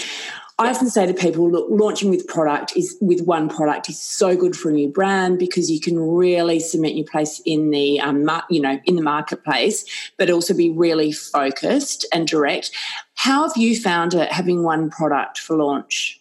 I 0.59 0.71
often 0.71 0.89
say 0.89 1.05
to 1.05 1.13
people, 1.13 1.51
look, 1.51 1.67
launching 1.69 2.09
with 2.09 2.27
product 2.27 2.77
is 2.77 2.97
with 3.03 3.27
one 3.27 3.49
product 3.51 3.91
is 3.91 4.01
so 4.01 4.35
good 4.35 4.57
for 4.57 4.71
a 4.71 4.73
new 4.73 4.89
brand 4.89 5.39
because 5.39 5.71
you 5.71 5.81
can 5.81 5.99
really 5.99 6.61
cement 6.61 6.95
your 6.95 7.05
place 7.05 7.43
in 7.45 7.71
the 7.71 8.01
um, 8.01 8.31
you 8.49 8.61
know 8.61 8.81
in 8.87 8.97
the 8.97 9.03
marketplace, 9.03 9.85
but 10.17 10.31
also 10.31 10.55
be 10.55 10.71
really 10.71 11.13
focused 11.13 12.07
and 12.11 12.27
direct. 12.27 12.71
How 13.17 13.47
have 13.47 13.57
you 13.57 13.79
found 13.79 14.15
it 14.15 14.33
having 14.33 14.63
one 14.63 14.89
product 14.89 15.39
for 15.39 15.57
launch? 15.57 16.21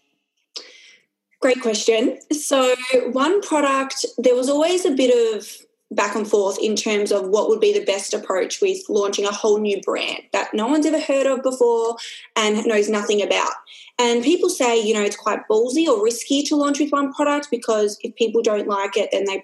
Great 1.39 1.61
question. 1.61 2.19
So, 2.33 2.75
one 3.11 3.41
product, 3.41 4.05
there 4.17 4.35
was 4.35 4.49
always 4.49 4.83
a 4.83 4.91
bit 4.91 5.35
of 5.35 5.47
back 5.91 6.15
and 6.15 6.27
forth 6.27 6.57
in 6.61 6.75
terms 6.75 7.11
of 7.11 7.29
what 7.29 7.47
would 7.47 7.59
be 7.59 7.71
the 7.71 7.85
best 7.85 8.13
approach 8.13 8.61
with 8.61 8.79
launching 8.89 9.25
a 9.25 9.31
whole 9.31 9.59
new 9.59 9.79
brand 9.81 10.23
that 10.33 10.53
no 10.53 10.67
one's 10.67 10.85
ever 10.85 10.99
heard 10.99 11.27
of 11.27 11.43
before 11.43 11.95
and 12.35 12.65
knows 12.65 12.89
nothing 12.89 13.21
about. 13.21 13.51
And 13.97 14.23
people 14.23 14.49
say, 14.49 14.81
you 14.81 14.93
know, 14.93 15.01
it's 15.01 15.15
quite 15.15 15.47
ballsy 15.49 15.87
or 15.87 16.03
risky 16.03 16.43
to 16.43 16.55
launch 16.55 16.79
with 16.79 16.91
one 16.91 17.13
product 17.13 17.47
because 17.49 17.97
if 18.03 18.13
people 18.15 18.41
don't 18.41 18.67
like 18.67 18.97
it, 18.97 19.09
then 19.11 19.25
they 19.25 19.41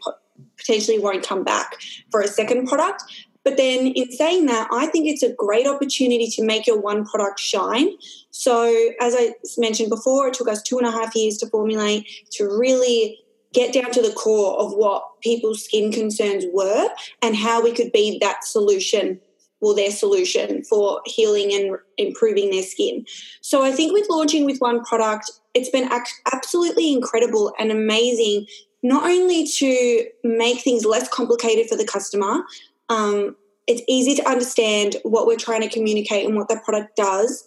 potentially 0.58 1.00
won't 1.00 1.25
come 1.25 1.43
back 1.43 1.77
for 2.12 2.22
a 2.22 2.27
second 2.27 2.67
product. 2.67 3.03
But 3.43 3.58
then, 3.58 3.88
in 3.88 4.12
saying 4.12 4.46
that, 4.48 4.67
I 4.72 4.86
think 4.88 5.08
it's 5.08 5.24
a 5.24 5.34
great 5.34 5.65
opportunity 5.65 6.27
to 6.27 6.43
make 6.43 6.67
your 6.67 6.79
one 6.79 7.05
product 7.05 7.39
shine. 7.39 7.89
So, 8.29 8.65
as 9.00 9.15
I 9.17 9.34
mentioned 9.58 9.89
before, 9.89 10.27
it 10.27 10.36
took 10.36 10.48
us 10.48 10.62
two 10.62 10.77
and 10.77 10.86
a 10.86 10.91
half 10.91 11.15
years 11.15 11.38
to 11.38 11.48
formulate 11.48 12.08
to 12.34 12.46
really 12.46 13.17
get 13.53 13.74
down 13.74 13.91
to 13.91 14.01
the 14.01 14.13
core 14.13 14.60
of 14.60 14.74
what 14.74 15.03
people's 15.22 15.63
skin 15.63 15.91
concerns 15.91 16.46
were 16.53 16.89
and 17.22 17.36
how 17.36 17.63
we 17.63 17.72
could 17.72 17.91
be 17.91 18.17
that 18.22 18.43
solution 18.46 19.20
or 19.62 19.75
their 19.75 19.91
solution 19.91 20.63
for 20.63 21.01
healing 21.06 21.53
and 21.53 21.77
improving 21.98 22.50
their 22.50 22.63
skin. 22.63 23.06
So 23.41 23.63
I 23.63 23.72
think 23.72 23.94
with 23.94 24.08
launching 24.10 24.46
with 24.46 24.60
one 24.60 24.84
product, 24.84 25.32
it's 25.53 25.70
been 25.70 25.89
absolutely 26.34 26.91
incredible 26.91 27.53
and 27.60 27.72
amazing, 27.72 28.48
not 28.84 29.03
only 29.03 29.48
to 29.48 30.06
make 30.24 30.62
things 30.62 30.84
less 30.86 31.08
complicated 31.08 31.70
for 31.70 31.77
the 31.77 31.86
customer, 31.86 32.44
um, 32.89 33.36
it's 33.68 33.84
easy 33.88 34.15
to 34.15 34.27
understand 34.27 34.98
what 35.03 35.27
we're 35.27 35.38
trying 35.38 35.62
to 35.62 35.70
communicate 35.70 36.25
and 36.25 36.36
what 36.36 36.50
the 36.50 36.60
product 36.65 36.96
does. 36.96 37.46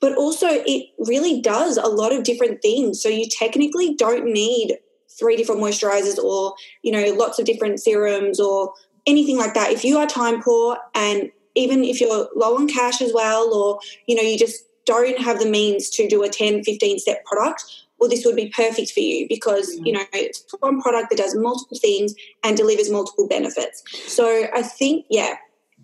But 0.00 0.16
also, 0.16 0.48
it 0.50 0.88
really 0.98 1.40
does 1.40 1.78
a 1.78 1.86
lot 1.86 2.12
of 2.12 2.24
different 2.24 2.60
things. 2.60 3.00
So, 3.00 3.08
you 3.08 3.26
technically 3.26 3.94
don't 3.94 4.26
need 4.26 4.76
three 5.18 5.36
different 5.36 5.60
moisturizers 5.60 6.18
or 6.18 6.54
you 6.82 6.92
know 6.92 7.14
lots 7.14 7.38
of 7.38 7.44
different 7.44 7.80
serums 7.80 8.40
or 8.40 8.74
anything 9.06 9.38
like 9.38 9.54
that 9.54 9.70
if 9.70 9.84
you 9.84 9.98
are 9.98 10.06
time 10.06 10.42
poor 10.42 10.76
and 10.94 11.30
even 11.54 11.84
if 11.84 12.00
you're 12.00 12.28
low 12.34 12.56
on 12.56 12.68
cash 12.68 13.00
as 13.00 13.12
well 13.12 13.52
or 13.54 13.78
you 14.06 14.14
know 14.14 14.22
you 14.22 14.38
just 14.38 14.64
don't 14.86 15.18
have 15.18 15.38
the 15.38 15.46
means 15.48 15.88
to 15.88 16.08
do 16.08 16.22
a 16.22 16.28
10 16.28 16.64
15 16.64 16.98
step 16.98 17.24
product 17.24 17.64
well 17.98 18.08
this 18.08 18.24
would 18.24 18.36
be 18.36 18.48
perfect 18.50 18.92
for 18.92 19.00
you 19.00 19.26
because 19.28 19.74
you 19.82 19.92
know 19.92 20.02
it's 20.12 20.44
one 20.60 20.80
product 20.80 21.10
that 21.10 21.16
does 21.16 21.34
multiple 21.34 21.78
things 21.78 22.14
and 22.42 22.56
delivers 22.56 22.90
multiple 22.90 23.26
benefits 23.28 23.82
so 24.06 24.46
i 24.54 24.62
think 24.62 25.06
yeah 25.10 25.36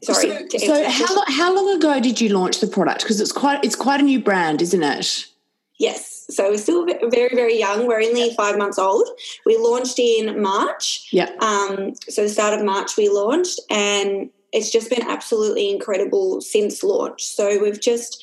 sorry 0.03 0.49
so, 0.51 0.59
so 0.59 0.91
how, 0.91 1.15
long, 1.15 1.25
how 1.29 1.55
long 1.55 1.77
ago 1.77 2.01
did 2.01 2.21
you 2.21 2.29
launch 2.31 2.61
the 2.61 2.67
product 2.67 3.03
because 3.03 3.21
it's 3.21 3.33
quite 3.33 3.63
it's 3.65 3.77
quite 3.77 4.01
a 4.01 4.05
new 4.05 4.21
brand 4.21 4.61
isn't 4.61 4.83
it 4.83 5.27
yes 5.79 6.21
so 6.31 6.49
we're 6.49 6.59
still 6.59 6.87
very, 6.87 7.35
very 7.35 7.59
young. 7.59 7.87
We're 7.87 8.01
only 8.01 8.33
five 8.35 8.57
months 8.57 8.79
old. 8.79 9.09
We 9.45 9.57
launched 9.57 9.99
in 9.99 10.41
March. 10.41 11.09
Yeah. 11.13 11.31
Um, 11.41 11.95
so 12.09 12.23
the 12.23 12.29
start 12.29 12.59
of 12.59 12.65
March 12.65 12.97
we 12.97 13.09
launched, 13.09 13.61
and 13.69 14.31
it's 14.53 14.71
just 14.71 14.91
been 14.91 15.03
absolutely 15.03 15.71
incredible 15.71 16.41
since 16.41 16.83
launch. 16.83 17.23
So 17.23 17.61
we've 17.61 17.81
just 17.81 18.23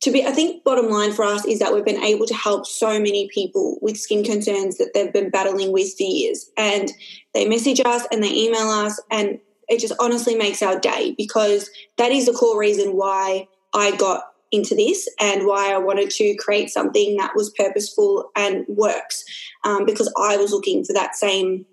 to 0.00 0.12
be 0.12 0.24
I 0.24 0.30
think 0.30 0.64
bottom 0.64 0.88
line 0.90 1.12
for 1.12 1.24
us 1.24 1.44
is 1.44 1.58
that 1.58 1.72
we've 1.72 1.84
been 1.84 2.02
able 2.02 2.26
to 2.26 2.34
help 2.34 2.66
so 2.66 2.98
many 3.00 3.28
people 3.32 3.78
with 3.82 3.96
skin 3.96 4.22
concerns 4.24 4.78
that 4.78 4.92
they've 4.94 5.12
been 5.12 5.30
battling 5.30 5.72
with 5.72 5.96
for 5.96 6.04
years. 6.04 6.50
And 6.56 6.92
they 7.34 7.48
message 7.48 7.80
us 7.84 8.06
and 8.12 8.22
they 8.22 8.32
email 8.32 8.68
us 8.68 9.00
and 9.10 9.38
it 9.68 9.80
just 9.80 9.94
honestly 10.00 10.34
makes 10.34 10.62
our 10.62 10.78
day 10.80 11.14
because 11.18 11.70
that 11.98 12.10
is 12.10 12.26
the 12.26 12.32
core 12.32 12.58
reason 12.58 12.96
why 12.96 13.46
I 13.74 13.94
got 13.96 14.22
into 14.50 14.74
this 14.74 15.08
and 15.20 15.46
why 15.46 15.72
I 15.72 15.78
wanted 15.78 16.10
to 16.10 16.34
create 16.36 16.70
something 16.70 17.16
that 17.18 17.32
was 17.34 17.50
purposeful 17.50 18.30
and 18.34 18.64
works 18.66 19.24
um, 19.64 19.84
because 19.84 20.12
I 20.16 20.38
was 20.38 20.52
looking 20.52 20.84
for 20.84 20.94
that 20.94 21.16
same 21.16 21.66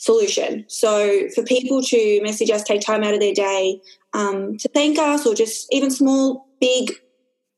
solution. 0.00 0.64
So 0.66 1.28
for 1.34 1.44
people 1.44 1.82
to 1.82 2.20
message 2.22 2.50
us, 2.50 2.62
take 2.62 2.80
time 2.80 3.04
out 3.04 3.12
of 3.12 3.20
their 3.20 3.34
day 3.34 3.80
um, 4.14 4.56
to 4.56 4.68
thank 4.68 4.98
us, 4.98 5.26
or 5.26 5.34
just 5.34 5.72
even 5.72 5.90
small, 5.90 6.46
big, 6.58 6.92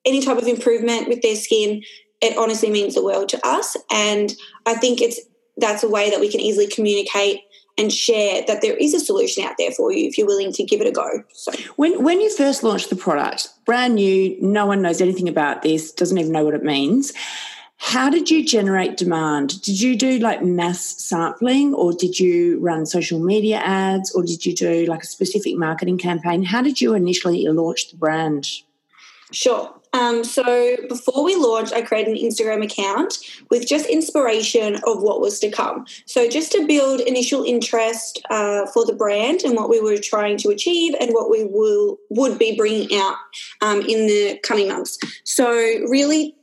any 0.04 0.20
type 0.20 0.38
of 0.38 0.48
improvement 0.48 1.08
with 1.08 1.22
their 1.22 1.36
skin, 1.36 1.82
it 2.20 2.36
honestly 2.36 2.68
means 2.68 2.94
the 2.94 3.04
world 3.04 3.28
to 3.30 3.46
us. 3.46 3.76
And 3.92 4.34
I 4.66 4.74
think 4.74 5.00
it's 5.00 5.20
that's 5.56 5.84
a 5.84 5.88
way 5.88 6.10
that 6.10 6.18
we 6.18 6.30
can 6.30 6.40
easily 6.40 6.66
communicate 6.66 7.40
and 7.78 7.92
share 7.92 8.42
that 8.46 8.60
there 8.60 8.76
is 8.76 8.92
a 8.92 9.00
solution 9.00 9.44
out 9.44 9.54
there 9.58 9.70
for 9.70 9.92
you 9.92 10.08
if 10.08 10.18
you're 10.18 10.26
willing 10.26 10.52
to 10.52 10.64
give 10.64 10.80
it 10.80 10.86
a 10.86 10.90
go. 10.90 11.22
So 11.32 11.52
when 11.76 12.02
when 12.02 12.20
you 12.20 12.34
first 12.34 12.64
launched 12.64 12.90
the 12.90 12.96
product, 12.96 13.50
brand 13.64 13.94
new, 13.94 14.36
no 14.42 14.66
one 14.66 14.82
knows 14.82 15.00
anything 15.00 15.28
about 15.28 15.62
this, 15.62 15.92
doesn't 15.92 16.18
even 16.18 16.32
know 16.32 16.44
what 16.44 16.54
it 16.54 16.64
means. 16.64 17.12
How 17.84 18.08
did 18.08 18.30
you 18.30 18.44
generate 18.44 18.96
demand? 18.96 19.60
Did 19.60 19.80
you 19.80 19.96
do 19.96 20.18
like 20.20 20.42
mass 20.42 20.80
sampling 21.02 21.74
or 21.74 21.92
did 21.92 22.18
you 22.18 22.60
run 22.60 22.86
social 22.86 23.18
media 23.18 23.56
ads 23.58 24.14
or 24.14 24.22
did 24.22 24.46
you 24.46 24.54
do 24.54 24.86
like 24.86 25.02
a 25.02 25.06
specific 25.06 25.56
marketing 25.56 25.98
campaign? 25.98 26.44
How 26.44 26.62
did 26.62 26.80
you 26.80 26.94
initially 26.94 27.44
launch 27.48 27.90
the 27.90 27.96
brand? 27.96 28.48
Sure. 29.32 29.74
Um, 29.92 30.22
so 30.22 30.76
before 30.88 31.24
we 31.24 31.34
launched, 31.34 31.72
I 31.72 31.82
created 31.82 32.16
an 32.16 32.24
Instagram 32.24 32.64
account 32.64 33.18
with 33.50 33.66
just 33.66 33.86
inspiration 33.90 34.76
of 34.86 35.02
what 35.02 35.20
was 35.20 35.40
to 35.40 35.50
come. 35.50 35.84
So 36.06 36.28
just 36.28 36.52
to 36.52 36.64
build 36.66 37.00
initial 37.00 37.42
interest 37.42 38.22
uh, 38.30 38.64
for 38.66 38.86
the 38.86 38.94
brand 38.94 39.42
and 39.42 39.56
what 39.56 39.68
we 39.68 39.80
were 39.80 39.98
trying 39.98 40.38
to 40.38 40.50
achieve 40.50 40.94
and 41.00 41.10
what 41.10 41.30
we 41.30 41.44
will 41.44 41.98
would 42.10 42.38
be 42.38 42.56
bringing 42.56 42.96
out 42.96 43.16
um, 43.60 43.80
in 43.80 44.06
the 44.06 44.38
coming 44.44 44.68
months. 44.68 44.98
So 45.24 45.50
really 45.50 46.36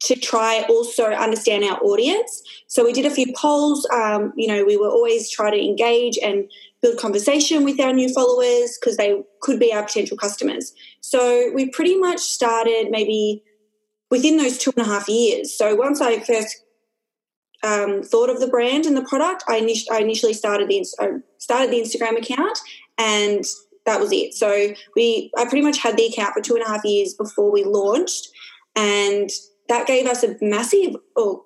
to 0.00 0.16
try 0.16 0.64
also 0.68 1.04
understand 1.04 1.64
our 1.64 1.78
audience. 1.80 2.42
So 2.66 2.84
we 2.84 2.92
did 2.92 3.04
a 3.04 3.10
few 3.10 3.32
polls. 3.36 3.86
Um, 3.92 4.32
you 4.36 4.48
know, 4.48 4.64
we 4.64 4.76
were 4.76 4.88
always 4.88 5.30
trying 5.30 5.52
to 5.52 5.62
engage 5.62 6.18
and 6.22 6.50
build 6.80 6.98
conversation 6.98 7.64
with 7.64 7.78
our 7.80 7.92
new 7.92 8.12
followers 8.12 8.78
because 8.80 8.96
they 8.96 9.22
could 9.40 9.60
be 9.60 9.72
our 9.72 9.82
potential 9.82 10.16
customers. 10.16 10.72
So 11.00 11.50
we 11.54 11.68
pretty 11.68 11.96
much 11.96 12.20
started 12.20 12.88
maybe 12.90 13.42
within 14.10 14.38
those 14.38 14.58
two 14.58 14.72
and 14.76 14.86
a 14.86 14.88
half 14.88 15.08
years. 15.08 15.54
So 15.56 15.74
once 15.74 16.00
I 16.00 16.20
first 16.20 16.64
um, 17.62 18.02
thought 18.02 18.30
of 18.30 18.40
the 18.40 18.48
brand 18.48 18.86
and 18.86 18.96
the 18.96 19.04
product, 19.04 19.44
I, 19.48 19.60
init- 19.60 19.90
I 19.90 19.98
initially 20.00 20.32
started 20.32 20.68
the 20.68 20.86
I 20.98 21.08
started 21.36 21.70
the 21.70 21.80
Instagram 21.80 22.18
account, 22.18 22.58
and 22.96 23.44
that 23.84 24.00
was 24.00 24.12
it. 24.12 24.32
So 24.32 24.74
we 24.96 25.30
I 25.36 25.44
pretty 25.44 25.60
much 25.60 25.78
had 25.78 25.96
the 25.96 26.06
account 26.06 26.32
for 26.32 26.40
two 26.40 26.54
and 26.54 26.64
a 26.64 26.68
half 26.68 26.84
years 26.84 27.12
before 27.12 27.52
we 27.52 27.64
launched, 27.64 28.30
and 28.74 29.28
that 29.70 29.86
gave 29.86 30.06
us 30.06 30.24
a 30.24 30.36
massive 30.42 30.96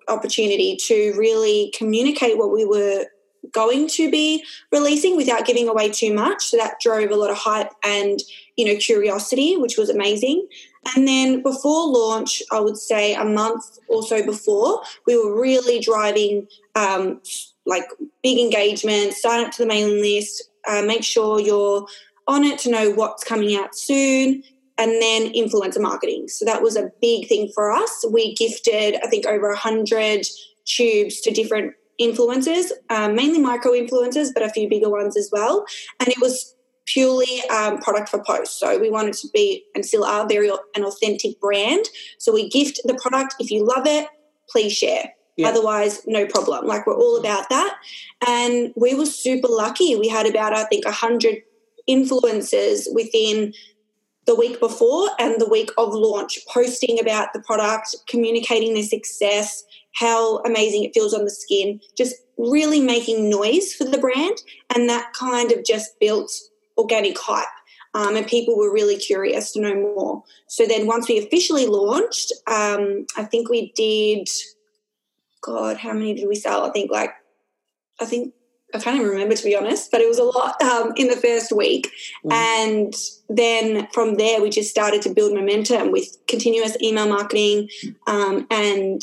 opportunity 0.09 0.76
to 0.76 1.12
really 1.16 1.71
communicate 1.76 2.38
what 2.38 2.50
we 2.50 2.64
were 2.64 3.04
going 3.52 3.87
to 3.87 4.11
be 4.11 4.43
releasing 4.73 5.14
without 5.14 5.45
giving 5.45 5.69
away 5.69 5.90
too 5.90 6.12
much. 6.14 6.47
So 6.47 6.57
that 6.57 6.81
drove 6.81 7.11
a 7.11 7.16
lot 7.16 7.31
of 7.31 7.37
hype 7.37 7.71
and, 7.85 8.19
you 8.57 8.64
know, 8.64 8.76
curiosity, 8.76 9.59
which 9.59 9.76
was 9.76 9.90
amazing. 9.90 10.49
And 10.97 11.07
then 11.07 11.43
before 11.43 11.87
launch, 11.87 12.43
I 12.50 12.61
would 12.61 12.78
say 12.78 13.14
a 13.14 13.26
month 13.26 13.78
or 13.88 14.02
so 14.02 14.25
before, 14.25 14.83
we 15.07 15.19
were 15.19 15.38
really 15.38 15.78
driving 15.78 16.49
um, 16.75 17.21
like 17.66 17.85
big 18.23 18.38
engagement, 18.38 19.12
sign 19.12 19.45
up 19.45 19.52
to 19.52 19.62
the 19.62 19.69
mailing 19.69 20.00
list, 20.00 20.49
uh, 20.66 20.81
make 20.81 21.04
sure 21.04 21.40
you're 21.40 21.87
on 22.26 22.43
it 22.43 22.59
to 22.61 22.71
know 22.71 22.90
what's 22.90 23.23
coming 23.23 23.54
out 23.54 23.76
soon, 23.76 24.43
and 24.78 24.90
then 25.00 25.33
influencer 25.33 25.81
marketing. 25.81 26.28
So 26.28 26.45
that 26.45 26.62
was 26.62 26.76
a 26.76 26.90
big 27.00 27.28
thing 27.28 27.50
for 27.54 27.71
us. 27.71 28.04
We 28.11 28.35
gifted, 28.35 28.97
I 29.02 29.07
think, 29.07 29.26
over 29.26 29.49
100 29.49 30.26
tubes 30.64 31.21
to 31.21 31.31
different 31.31 31.75
influencers, 32.00 32.71
um, 32.90 33.14
mainly 33.14 33.38
micro 33.38 33.73
influencers, 33.73 34.31
but 34.35 34.43
a 34.43 34.49
few 34.49 34.69
bigger 34.69 34.90
ones 34.90 35.16
as 35.16 35.31
well. 35.33 35.64
And 36.00 36.09
it 36.09 36.21
was 36.21 36.54
purely 36.87 37.43
um, 37.50 37.78
product 37.78 38.09
for 38.09 38.23
post. 38.23 38.59
So 38.59 38.78
we 38.78 38.90
wanted 38.90 39.14
to 39.14 39.28
be 39.33 39.64
and 39.75 39.85
still 39.85 40.04
are 40.04 40.26
very 40.28 40.50
an 40.75 40.85
authentic 40.85 41.40
brand. 41.40 41.87
So 42.19 42.33
we 42.33 42.49
gift 42.49 42.81
the 42.85 42.95
product. 42.95 43.37
If 43.38 43.50
you 43.50 43.64
love 43.64 43.87
it, 43.87 44.09
please 44.49 44.73
share. 44.73 45.12
Yeah. 45.37 45.49
Otherwise, 45.49 46.02
no 46.07 46.26
problem. 46.26 46.66
Like 46.66 46.87
we're 46.87 46.97
all 46.97 47.19
about 47.19 47.49
that. 47.49 47.76
And 48.26 48.73
we 48.76 48.95
were 48.95 49.07
super 49.07 49.49
lucky. 49.49 49.97
We 49.97 50.09
had 50.09 50.26
about, 50.26 50.52
I 50.52 50.64
think, 50.64 50.85
100 50.85 51.43
influencers 51.88 52.87
within 52.93 53.52
the 54.26 54.35
week 54.35 54.59
before 54.59 55.11
and 55.19 55.40
the 55.40 55.49
week 55.49 55.71
of 55.76 55.93
launch 55.93 56.38
posting 56.49 56.99
about 56.99 57.33
the 57.33 57.40
product, 57.40 57.95
communicating 58.09 58.75
their 58.75 58.83
success, 58.83 59.64
how 59.95 60.38
amazing 60.38 60.85
it 60.85 60.95
feels 60.95 61.14
on 61.14 61.25
the 61.25 61.31
skin, 61.31 61.81
just 61.97 62.14
really 62.38 62.81
making 62.81 63.28
noise 63.28 63.75
for 63.75 63.85
the 63.85 63.99
brand. 63.99 64.38
And 64.75 64.88
that 64.88 65.12
kind 65.12 65.52
of 65.52 65.64
just 65.64 66.00
built 66.00 66.33
organic 66.76 67.16
hype. 67.19 67.47
um, 67.95 68.16
and 68.16 68.26
people 68.26 68.57
were 68.57 68.73
really 68.73 68.97
curious 68.97 69.52
to 69.52 69.61
know 69.61 69.75
more. 69.75 70.25
So 70.49 70.66
then 70.66 70.87
once 70.87 71.09
we 71.09 71.19
officially 71.19 71.66
launched, 71.66 72.33
um, 72.49 73.07
I 73.16 73.25
think 73.25 73.49
we 73.49 73.73
did, 73.76 74.28
God, 75.40 75.76
how 75.76 75.93
many 75.93 76.14
did 76.14 76.28
we 76.28 76.35
sell? 76.35 76.64
I 76.64 76.71
think 76.71 76.90
like, 76.90 77.12
I 78.00 78.04
think 78.04 78.35
I 78.75 78.78
can't 78.78 78.97
even 78.97 79.09
remember 79.09 79.37
to 79.37 79.45
be 79.45 79.57
honest, 79.57 79.90
but 79.90 80.00
it 80.00 80.09
was 80.09 80.19
a 80.19 80.25
lot 80.25 80.61
um, 80.61 80.93
in 80.97 81.09
the 81.09 81.16
first 81.16 81.52
week. 81.52 81.90
Mm. 82.25 82.33
And 82.33 82.95
then 83.28 83.88
from 83.93 84.16
there, 84.16 84.43
we 84.43 84.50
just 84.50 84.71
started 84.71 85.02
to 85.02 85.11
build 85.11 85.33
momentum 85.33 85.93
with 85.93 86.16
continuous 86.26 86.76
email 86.83 87.09
marketing 87.09 87.69
um, 88.07 88.47
and 88.50 89.02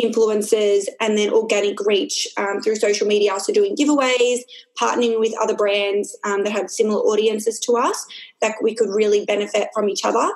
influencers 0.00 0.84
and 1.00 1.18
then 1.18 1.32
organic 1.32 1.80
reach 1.80 2.28
um, 2.36 2.60
through 2.60 2.76
social 2.76 3.06
media. 3.06 3.38
So 3.40 3.52
doing 3.52 3.74
giveaways, 3.74 4.40
partnering 4.80 5.18
with 5.18 5.34
other 5.40 5.56
brands 5.56 6.16
um, 6.24 6.44
that 6.44 6.52
had 6.52 6.70
similar 6.70 7.00
audiences 7.00 7.58
to 7.60 7.76
us 7.76 8.06
that 8.40 8.54
we 8.62 8.74
could 8.74 8.90
really 8.90 9.24
benefit 9.24 9.68
from 9.74 9.88
each 9.88 10.04
other. 10.04 10.30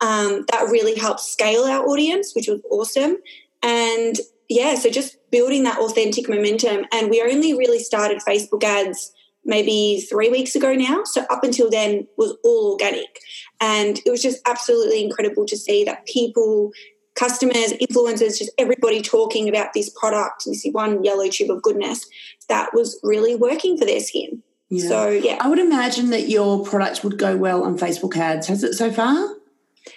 Um, 0.00 0.44
that 0.50 0.68
really 0.70 0.96
helped 0.96 1.20
scale 1.20 1.62
our 1.64 1.86
audience, 1.86 2.34
which 2.34 2.48
was 2.48 2.60
awesome. 2.70 3.18
And 3.62 4.16
yeah, 4.48 4.74
so 4.74 4.90
just 4.90 5.16
building 5.34 5.64
that 5.64 5.80
authentic 5.80 6.28
momentum. 6.28 6.84
And 6.92 7.10
we 7.10 7.20
only 7.20 7.54
really 7.54 7.80
started 7.80 8.20
Facebook 8.20 8.62
ads 8.62 9.12
maybe 9.44 10.06
three 10.08 10.28
weeks 10.28 10.54
ago 10.54 10.74
now. 10.74 11.02
So 11.02 11.22
up 11.28 11.42
until 11.42 11.68
then 11.68 12.06
was 12.16 12.36
all 12.44 12.70
organic. 12.70 13.18
And 13.60 14.00
it 14.06 14.10
was 14.12 14.22
just 14.22 14.40
absolutely 14.46 15.02
incredible 15.02 15.44
to 15.46 15.56
see 15.56 15.82
that 15.84 16.06
people, 16.06 16.70
customers, 17.16 17.72
influencers, 17.72 18.38
just 18.38 18.52
everybody 18.58 19.02
talking 19.02 19.48
about 19.48 19.72
this 19.74 19.90
product, 19.90 20.44
this 20.46 20.64
one 20.70 21.02
yellow 21.02 21.28
tube 21.28 21.50
of 21.50 21.62
goodness 21.62 22.06
that 22.48 22.72
was 22.72 23.00
really 23.02 23.34
working 23.34 23.76
for 23.76 23.84
their 23.84 23.98
skin. 23.98 24.40
Yeah. 24.70 24.88
So 24.88 25.08
yeah. 25.08 25.38
I 25.40 25.48
would 25.48 25.58
imagine 25.58 26.10
that 26.10 26.28
your 26.28 26.64
product 26.64 27.02
would 27.02 27.18
go 27.18 27.36
well 27.36 27.64
on 27.64 27.76
Facebook 27.76 28.16
ads. 28.16 28.46
Has 28.46 28.62
it 28.62 28.74
so 28.74 28.92
far? 28.92 29.34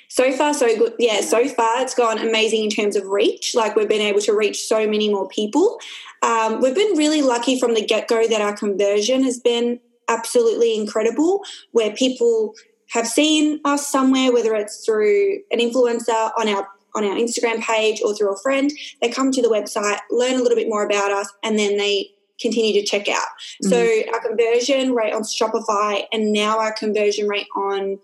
So 0.07 0.31
far 0.31 0.53
so 0.53 0.67
good. 0.77 0.93
Yeah 0.99 1.21
so 1.21 1.47
far 1.47 1.81
it's 1.81 1.95
gone 1.95 2.17
amazing 2.17 2.63
in 2.63 2.69
terms 2.69 2.95
of 2.95 3.05
reach. 3.07 3.55
Like 3.55 3.75
we've 3.75 3.87
been 3.87 4.01
able 4.01 4.21
to 4.21 4.33
reach 4.33 4.65
so 4.65 4.87
many 4.87 5.09
more 5.09 5.27
people. 5.27 5.79
Um, 6.21 6.61
we've 6.61 6.75
been 6.75 6.97
really 6.97 7.21
lucky 7.21 7.59
from 7.59 7.73
the 7.73 7.85
get-go 7.85 8.27
that 8.27 8.41
our 8.41 8.55
conversion 8.55 9.23
has 9.23 9.39
been 9.39 9.79
absolutely 10.07 10.75
incredible 10.75 11.43
where 11.71 11.91
people 11.91 12.53
have 12.89 13.07
seen 13.07 13.59
us 13.65 13.87
somewhere 13.87 14.31
whether 14.31 14.55
it's 14.55 14.85
through 14.85 15.39
an 15.51 15.59
influencer 15.59 16.31
on 16.37 16.47
our 16.47 16.67
on 16.95 17.03
our 17.03 17.15
instagram 17.15 17.61
page 17.61 18.01
or 18.03 18.15
through 18.15 18.33
a 18.33 18.37
friend. 18.39 18.71
They 19.01 19.09
come 19.09 19.31
to 19.31 19.41
the 19.41 19.49
website 19.49 19.99
learn 20.09 20.35
a 20.35 20.41
little 20.41 20.55
bit 20.55 20.69
more 20.69 20.85
about 20.85 21.11
us 21.11 21.31
and 21.43 21.59
then 21.59 21.77
they 21.77 22.11
continue 22.39 22.73
to 22.73 22.85
check 22.85 23.07
out. 23.07 23.27
Mm-hmm. 23.63 23.69
so 23.69 24.13
our 24.13 24.21
conversion 24.21 24.93
rate 24.93 25.13
on 25.13 25.23
shopify 25.23 26.03
and 26.11 26.31
now 26.31 26.59
our 26.59 26.71
conversion 26.71 27.27
rate 27.27 27.47
on 27.55 27.99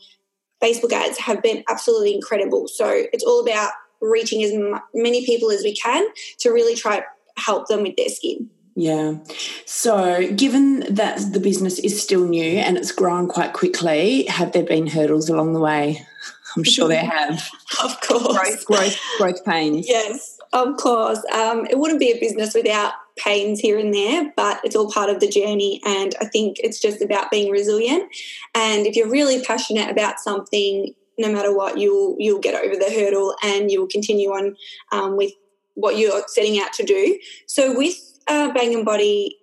Facebook 0.64 0.94
ads 0.94 1.18
have 1.20 1.42
been 1.42 1.64
absolutely 1.70 2.16
incredible. 2.16 2.68
So 2.68 3.06
it's 3.12 3.24
all 3.24 3.42
about 3.42 3.72
reaching 4.02 4.44
as 4.44 4.54
many 4.94 5.26
people 5.26 5.52
as 5.52 5.64
we 5.64 5.76
can 5.76 6.06
to 6.40 6.50
really 6.52 6.76
try 6.76 7.00
to 7.00 7.06
help 7.38 7.68
them 7.68 7.84
with 7.84 7.96
their 7.96 8.10
skin. 8.10 8.50
Yeah. 8.76 9.16
So, 9.66 10.32
given 10.34 10.80
that 10.96 11.32
the 11.32 11.40
business 11.40 11.78
is 11.80 12.02
still 12.02 12.28
new 12.28 12.58
and 12.58 12.76
it's 12.76 12.92
grown 12.92 13.28
quite 13.28 13.54
quickly, 13.54 14.26
have 14.26 14.52
there 14.52 14.64
been 14.64 14.88
hurdles 14.88 15.30
along 15.30 15.54
the 15.54 15.60
way? 15.60 16.04
I'm 16.58 16.64
sure 16.64 16.88
there 16.88 17.06
have. 17.06 17.50
of 17.84 18.02
course. 18.02 18.36
Growth, 18.36 18.66
growth, 18.66 19.00
growth 19.18 19.46
pains. 19.46 19.88
Yes, 19.88 20.33
of 20.54 20.78
course. 20.78 21.20
Um, 21.34 21.66
it 21.66 21.80
wouldn't 21.80 22.00
be 22.00 22.12
a 22.12 22.20
business 22.20 22.54
without 22.54 22.94
pains 23.18 23.60
here 23.60 23.78
and 23.78 23.94
there, 23.94 24.32
but 24.36 24.62
it's 24.64 24.76
all 24.76 24.92
part 24.92 25.10
of 25.10 25.20
the 25.20 25.28
journey. 25.28 25.82
And 25.86 26.16
I 26.22 26.26
think 26.26 26.58
it's 26.60 26.80
just 26.80 27.02
about 27.02 27.32
being 27.32 27.52
resilient. 27.52 28.04
And 28.56 28.86
if 28.86 28.96
you're 28.96 29.10
really 29.10 29.44
passionate 29.44 29.90
about 29.90 30.20
something, 30.20 30.94
no 31.18 31.32
matter 31.32 31.56
what, 31.56 31.78
you'll 31.78 32.16
you'll 32.20 32.40
get 32.40 32.56
over 32.56 32.76
the 32.76 32.92
hurdle 32.92 33.36
and 33.44 33.72
you'll 33.72 33.88
continue 33.88 34.30
on 34.30 34.56
um, 34.92 35.18
with 35.18 35.32
what 35.76 35.98
you're 35.98 36.24
setting 36.28 36.60
out 36.60 36.74
to 36.74 36.84
do. 36.84 37.20
So 37.48 37.76
with 37.78 37.96
uh, 38.28 38.54
Bangn 38.54 38.84
Body, 38.84 39.38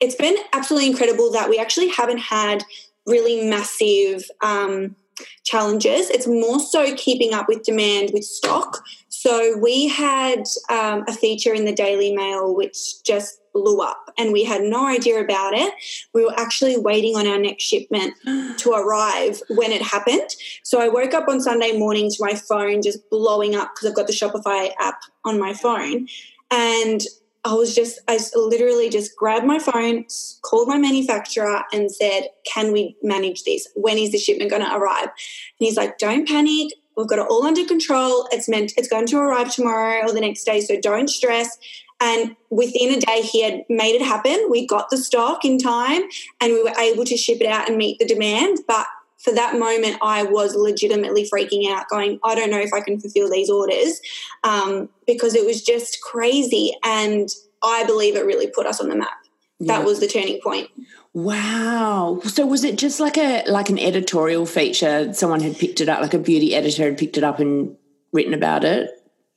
it's 0.00 0.14
been 0.14 0.36
absolutely 0.52 0.88
incredible 0.88 1.32
that 1.32 1.50
we 1.50 1.58
actually 1.58 1.88
haven't 1.88 2.18
had 2.18 2.64
really 3.06 3.48
massive. 3.48 4.24
Um, 4.40 4.96
challenges. 5.44 6.10
It's 6.10 6.26
more 6.26 6.60
so 6.60 6.94
keeping 6.96 7.34
up 7.34 7.48
with 7.48 7.62
demand 7.62 8.10
with 8.12 8.24
stock. 8.24 8.84
So 9.24 9.56
we 9.56 9.88
had 9.88 10.44
um, 10.68 11.04
a 11.08 11.12
feature 11.14 11.54
in 11.54 11.64
the 11.64 11.72
Daily 11.72 12.14
Mail 12.14 12.54
which 12.54 13.02
just 13.04 13.40
blew 13.54 13.80
up 13.80 14.10
and 14.18 14.34
we 14.34 14.44
had 14.44 14.60
no 14.60 14.86
idea 14.86 15.18
about 15.18 15.54
it. 15.54 15.72
We 16.12 16.26
were 16.26 16.38
actually 16.38 16.76
waiting 16.76 17.16
on 17.16 17.26
our 17.26 17.38
next 17.38 17.62
shipment 17.62 18.12
to 18.58 18.72
arrive 18.72 19.40
when 19.48 19.72
it 19.72 19.80
happened. 19.80 20.28
So 20.62 20.78
I 20.78 20.88
woke 20.88 21.14
up 21.14 21.26
on 21.26 21.40
Sunday 21.40 21.72
morning 21.72 22.10
to 22.10 22.16
my 22.20 22.34
phone 22.34 22.82
just 22.82 23.08
blowing 23.08 23.54
up 23.54 23.70
because 23.74 23.88
I've 23.88 23.96
got 23.96 24.08
the 24.08 24.12
Shopify 24.12 24.72
app 24.78 25.00
on 25.24 25.40
my 25.40 25.54
phone. 25.54 26.06
And 26.50 27.00
I 27.46 27.54
was 27.54 27.74
just, 27.74 28.00
I 28.06 28.18
literally 28.34 28.90
just 28.90 29.16
grabbed 29.16 29.46
my 29.46 29.58
phone, 29.58 30.04
called 30.42 30.68
my 30.68 30.76
manufacturer, 30.76 31.62
and 31.72 31.90
said, 31.90 32.28
Can 32.44 32.72
we 32.72 32.96
manage 33.02 33.44
this? 33.44 33.68
When 33.74 33.96
is 33.96 34.12
the 34.12 34.18
shipment 34.18 34.50
going 34.50 34.64
to 34.64 34.74
arrive? 34.74 35.04
And 35.04 35.12
he's 35.60 35.78
like, 35.78 35.96
Don't 35.96 36.28
panic. 36.28 36.72
We've 36.96 37.06
got 37.06 37.18
it 37.18 37.26
all 37.28 37.44
under 37.44 37.64
control. 37.64 38.28
It's 38.30 38.48
meant, 38.48 38.72
it's 38.76 38.88
going 38.88 39.06
to 39.06 39.18
arrive 39.18 39.52
tomorrow 39.52 40.06
or 40.06 40.12
the 40.12 40.20
next 40.20 40.44
day. 40.44 40.60
So 40.60 40.80
don't 40.80 41.08
stress. 41.08 41.58
And 42.00 42.36
within 42.50 42.94
a 42.94 43.00
day, 43.00 43.22
he 43.22 43.42
had 43.42 43.64
made 43.68 43.94
it 43.94 44.02
happen. 44.02 44.48
We 44.50 44.66
got 44.66 44.90
the 44.90 44.96
stock 44.96 45.44
in 45.44 45.58
time 45.58 46.02
and 46.40 46.52
we 46.52 46.62
were 46.62 46.74
able 46.78 47.04
to 47.04 47.16
ship 47.16 47.40
it 47.40 47.46
out 47.46 47.68
and 47.68 47.78
meet 47.78 47.98
the 47.98 48.04
demand. 48.04 48.58
But 48.66 48.86
for 49.18 49.32
that 49.32 49.58
moment, 49.58 49.96
I 50.02 50.24
was 50.24 50.54
legitimately 50.54 51.28
freaking 51.32 51.70
out, 51.70 51.88
going, 51.88 52.20
I 52.22 52.34
don't 52.34 52.50
know 52.50 52.60
if 52.60 52.74
I 52.74 52.80
can 52.80 53.00
fulfill 53.00 53.30
these 53.30 53.48
orders 53.48 54.00
um, 54.42 54.90
because 55.06 55.34
it 55.34 55.46
was 55.46 55.62
just 55.62 56.02
crazy. 56.02 56.72
And 56.84 57.28
I 57.62 57.84
believe 57.84 58.16
it 58.16 58.26
really 58.26 58.48
put 58.48 58.66
us 58.66 58.80
on 58.80 58.88
the 58.88 58.96
map. 58.96 59.16
Yeah. 59.60 59.78
That 59.78 59.86
was 59.86 60.00
the 60.00 60.08
turning 60.08 60.40
point. 60.42 60.68
Wow. 61.14 62.20
So 62.24 62.44
was 62.44 62.64
it 62.64 62.76
just 62.76 62.98
like 62.98 63.16
a 63.16 63.44
like 63.46 63.70
an 63.70 63.78
editorial 63.78 64.46
feature? 64.46 65.12
Someone 65.14 65.40
had 65.40 65.56
picked 65.56 65.80
it 65.80 65.88
up, 65.88 66.00
like 66.00 66.12
a 66.12 66.18
beauty 66.18 66.54
editor 66.54 66.84
had 66.84 66.98
picked 66.98 67.16
it 67.16 67.24
up 67.24 67.38
and 67.38 67.76
written 68.12 68.34
about 68.34 68.64
it? 68.64 68.90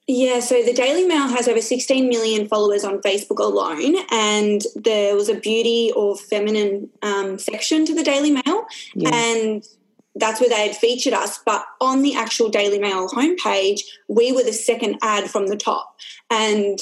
Yeah, 0.10 0.40
so 0.40 0.64
the 0.64 0.74
Daily 0.74 1.04
Mail 1.04 1.28
has 1.28 1.50
over 1.50 1.62
16 1.62 2.08
million 2.08 2.48
followers 2.48 2.86
on 2.86 3.02
Facebook 3.02 3.40
alone, 3.40 3.98
and 4.10 4.62
there 4.76 5.16
was 5.16 5.28
a 5.28 5.36
beauty 5.36 5.92
or 5.94 6.16
feminine 6.16 6.90
um, 7.02 7.38
section 7.38 7.86
to 7.86 7.94
the 7.94 8.04
Daily 8.04 8.32
Mail, 8.32 8.66
yeah. 8.96 9.10
and 9.14 9.68
that's 10.16 10.40
where 10.40 10.50
they 10.50 10.66
had 10.66 10.78
featured 10.78 11.12
us. 11.12 11.40
But 11.46 11.66
on 11.82 12.04
the 12.04 12.16
actual 12.16 12.48
Daily 12.48 12.80
Mail 12.80 13.10
homepage, 13.10 13.82
we 14.08 14.32
were 14.32 14.44
the 14.44 14.54
second 14.54 14.98
ad 15.02 15.30
from 15.30 15.48
the 15.48 15.58
top. 15.58 15.98
And 16.30 16.80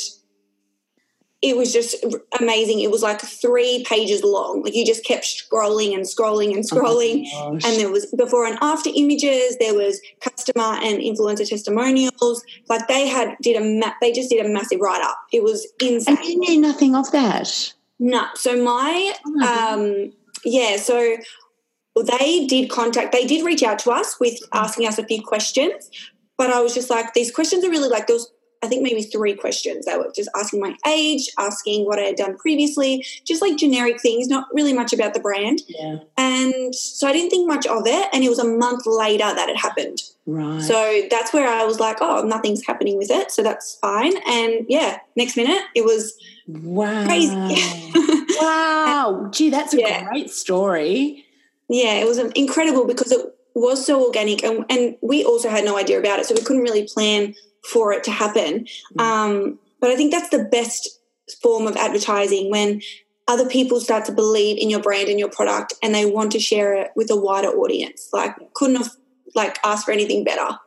it 1.45 1.55
was 1.55 1.71
just 1.71 1.95
amazing. 2.39 2.79
It 2.79 2.89
was 2.89 3.03
like 3.03 3.21
three 3.21 3.85
pages 3.87 4.23
long. 4.23 4.63
Like 4.63 4.75
you 4.75 4.85
just 4.85 5.05
kept 5.05 5.25
scrolling 5.25 5.93
and 5.93 6.03
scrolling 6.03 6.55
and 6.55 6.65
oh 6.71 6.75
scrolling. 6.75 7.25
Oh 7.35 7.53
and 7.53 7.79
there 7.79 7.91
was 7.91 8.07
before 8.07 8.45
and 8.45 8.57
after 8.61 8.89
images. 8.93 9.57
There 9.57 9.75
was 9.75 10.01
customer 10.21 10.79
and 10.81 10.99
influencer 10.99 11.47
testimonials. 11.47 12.43
Like 12.67 12.87
they 12.87 13.07
had 13.07 13.35
did 13.41 13.55
a 13.55 13.63
ma- 13.63 13.93
they 14.01 14.11
just 14.11 14.29
did 14.29 14.43
a 14.43 14.49
massive 14.49 14.79
write 14.79 15.01
up. 15.01 15.17
It 15.31 15.43
was 15.43 15.67
insane. 15.81 16.17
And 16.17 16.25
you 16.25 16.39
knew 16.39 16.59
nothing 16.59 16.95
of 16.95 17.11
that. 17.11 17.73
No. 17.99 18.25
So 18.35 18.61
my, 18.61 19.13
oh 19.25 19.31
my 19.31 19.47
um, 19.47 20.13
yeah. 20.43 20.77
So 20.77 21.17
they 21.95 22.45
did 22.47 22.69
contact, 22.69 23.11
they 23.11 23.25
did 23.25 23.45
reach 23.45 23.63
out 23.63 23.79
to 23.79 23.91
us 23.91 24.19
with 24.19 24.37
asking 24.53 24.87
us 24.87 24.97
a 24.97 25.05
few 25.05 25.21
questions, 25.21 25.89
but 26.37 26.49
I 26.49 26.59
was 26.59 26.73
just 26.73 26.89
like, 26.89 27.13
these 27.13 27.31
questions 27.31 27.63
are 27.63 27.69
really 27.69 27.87
like, 27.87 28.07
those, 28.07 28.29
I 28.65 28.67
think 28.67 28.83
maybe 28.83 29.03
three 29.03 29.35
questions. 29.35 29.85
They 29.85 29.97
were 29.97 30.11
just 30.15 30.29
asking 30.35 30.59
my 30.59 30.75
age, 30.87 31.29
asking 31.37 31.85
what 31.85 31.99
I 31.99 32.03
had 32.03 32.15
done 32.15 32.37
previously, 32.37 33.05
just 33.23 33.41
like 33.41 33.57
generic 33.57 34.01
things, 34.01 34.27
not 34.27 34.47
really 34.53 34.73
much 34.73 34.93
about 34.93 35.13
the 35.13 35.19
brand. 35.19 35.61
Yeah. 35.67 35.99
And 36.17 36.73
so 36.73 37.07
I 37.07 37.13
didn't 37.13 37.29
think 37.29 37.47
much 37.47 37.65
of 37.65 37.83
it. 37.85 38.09
And 38.13 38.23
it 38.23 38.29
was 38.29 38.39
a 38.39 38.47
month 38.47 38.85
later 38.85 39.33
that 39.33 39.49
it 39.49 39.57
happened. 39.57 40.01
Right. 40.25 40.61
So 40.61 41.01
that's 41.09 41.33
where 41.33 41.47
I 41.47 41.63
was 41.65 41.79
like, 41.79 41.97
oh, 42.01 42.23
nothing's 42.23 42.65
happening 42.65 42.97
with 42.97 43.11
it. 43.11 43.31
So 43.31 43.43
that's 43.43 43.75
fine. 43.75 44.13
And 44.27 44.65
yeah, 44.67 44.99
next 45.15 45.37
minute 45.37 45.61
it 45.75 45.85
was 45.85 46.17
wow. 46.47 47.05
crazy. 47.05 47.35
wow. 48.41 49.29
Gee, 49.31 49.49
that's 49.49 49.73
a 49.73 49.79
yeah. 49.79 50.09
great 50.09 50.29
story 50.31 51.25
yeah, 51.67 51.93
it 51.93 52.07
was 52.07 52.17
incredible 52.17 52.85
because 52.85 53.11
it 53.11 53.25
was 53.53 53.85
so 53.85 54.05
organic, 54.05 54.43
and, 54.43 54.65
and 54.69 54.97
we 55.01 55.23
also 55.23 55.49
had 55.49 55.65
no 55.65 55.77
idea 55.77 55.99
about 55.99 56.19
it, 56.19 56.25
so 56.25 56.35
we 56.35 56.41
couldn't 56.41 56.63
really 56.63 56.87
plan 56.87 57.33
for 57.71 57.93
it 57.93 58.03
to 58.05 58.11
happen. 58.11 58.67
Mm. 58.97 59.01
Um, 59.01 59.59
but 59.79 59.91
I 59.91 59.95
think 59.95 60.11
that's 60.11 60.29
the 60.29 60.43
best 60.43 60.99
form 61.41 61.67
of 61.67 61.75
advertising 61.75 62.51
when 62.51 62.81
other 63.27 63.47
people 63.47 63.79
start 63.79 64.05
to 64.05 64.11
believe 64.11 64.57
in 64.59 64.69
your 64.69 64.79
brand 64.79 65.09
and 65.09 65.19
your 65.19 65.29
product, 65.29 65.73
and 65.81 65.93
they 65.93 66.05
want 66.05 66.31
to 66.33 66.39
share 66.39 66.75
it 66.75 66.91
with 66.95 67.09
a 67.09 67.15
wider 67.15 67.49
audience. 67.49 68.09
Like, 68.13 68.35
couldn't 68.53 68.75
have 68.77 68.91
like 69.33 69.57
asked 69.63 69.85
for 69.85 69.91
anything 69.91 70.23
better. 70.23 70.59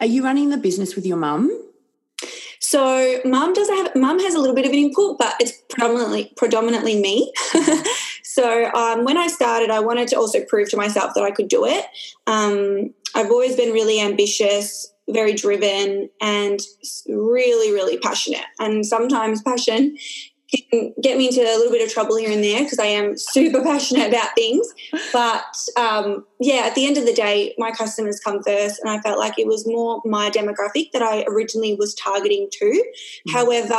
Are 0.00 0.06
you 0.06 0.22
running 0.22 0.50
the 0.50 0.58
business 0.58 0.94
with 0.94 1.06
your 1.06 1.16
mum? 1.16 1.50
So 2.60 3.20
mum 3.24 3.52
does 3.54 3.68
have 3.68 3.96
mum 3.96 4.20
has 4.20 4.34
a 4.34 4.38
little 4.38 4.54
bit 4.54 4.66
of 4.66 4.72
an 4.72 4.78
input, 4.78 5.18
but 5.18 5.34
it's 5.40 5.52
predominantly 5.68 6.32
predominantly 6.36 7.00
me. 7.00 7.32
So 8.32 8.72
um, 8.72 9.04
when 9.04 9.18
I 9.18 9.26
started, 9.26 9.70
I 9.70 9.80
wanted 9.80 10.08
to 10.08 10.16
also 10.16 10.42
prove 10.42 10.70
to 10.70 10.76
myself 10.78 11.12
that 11.14 11.22
I 11.22 11.30
could 11.30 11.48
do 11.48 11.66
it. 11.66 11.84
Um, 12.26 12.94
I've 13.14 13.30
always 13.30 13.56
been 13.56 13.74
really 13.74 14.00
ambitious, 14.00 14.90
very 15.12 15.34
driven, 15.34 16.10
and 16.20 16.60
really, 17.08 17.72
really 17.72 17.98
passionate. 17.98 18.44
And 18.58 18.84
sometimes 18.86 19.42
passion 19.42 19.96
can 20.70 20.92
get 21.02 21.16
me 21.16 21.28
into 21.28 21.40
a 21.40 21.56
little 21.56 21.72
bit 21.72 21.86
of 21.86 21.92
trouble 21.92 22.16
here 22.16 22.30
and 22.30 22.44
there 22.44 22.62
because 22.62 22.78
I 22.78 22.86
am 22.86 23.16
super 23.16 23.62
passionate 23.64 24.08
about 24.08 24.34
things. 24.34 24.72
But 25.12 25.44
um, 25.76 26.26
yeah, 26.40 26.62
at 26.66 26.74
the 26.74 26.86
end 26.86 26.98
of 26.98 27.06
the 27.06 27.12
day, 27.12 27.54
my 27.58 27.70
customers 27.70 28.20
come 28.20 28.42
first, 28.42 28.80
and 28.80 28.90
I 28.90 29.00
felt 29.00 29.18
like 29.18 29.38
it 29.38 29.46
was 29.46 29.66
more 29.66 30.02
my 30.04 30.30
demographic 30.30 30.92
that 30.92 31.02
I 31.02 31.24
originally 31.28 31.74
was 31.74 31.94
targeting 31.94 32.48
to. 32.52 32.64
Mm-hmm. 32.64 33.32
However, 33.32 33.78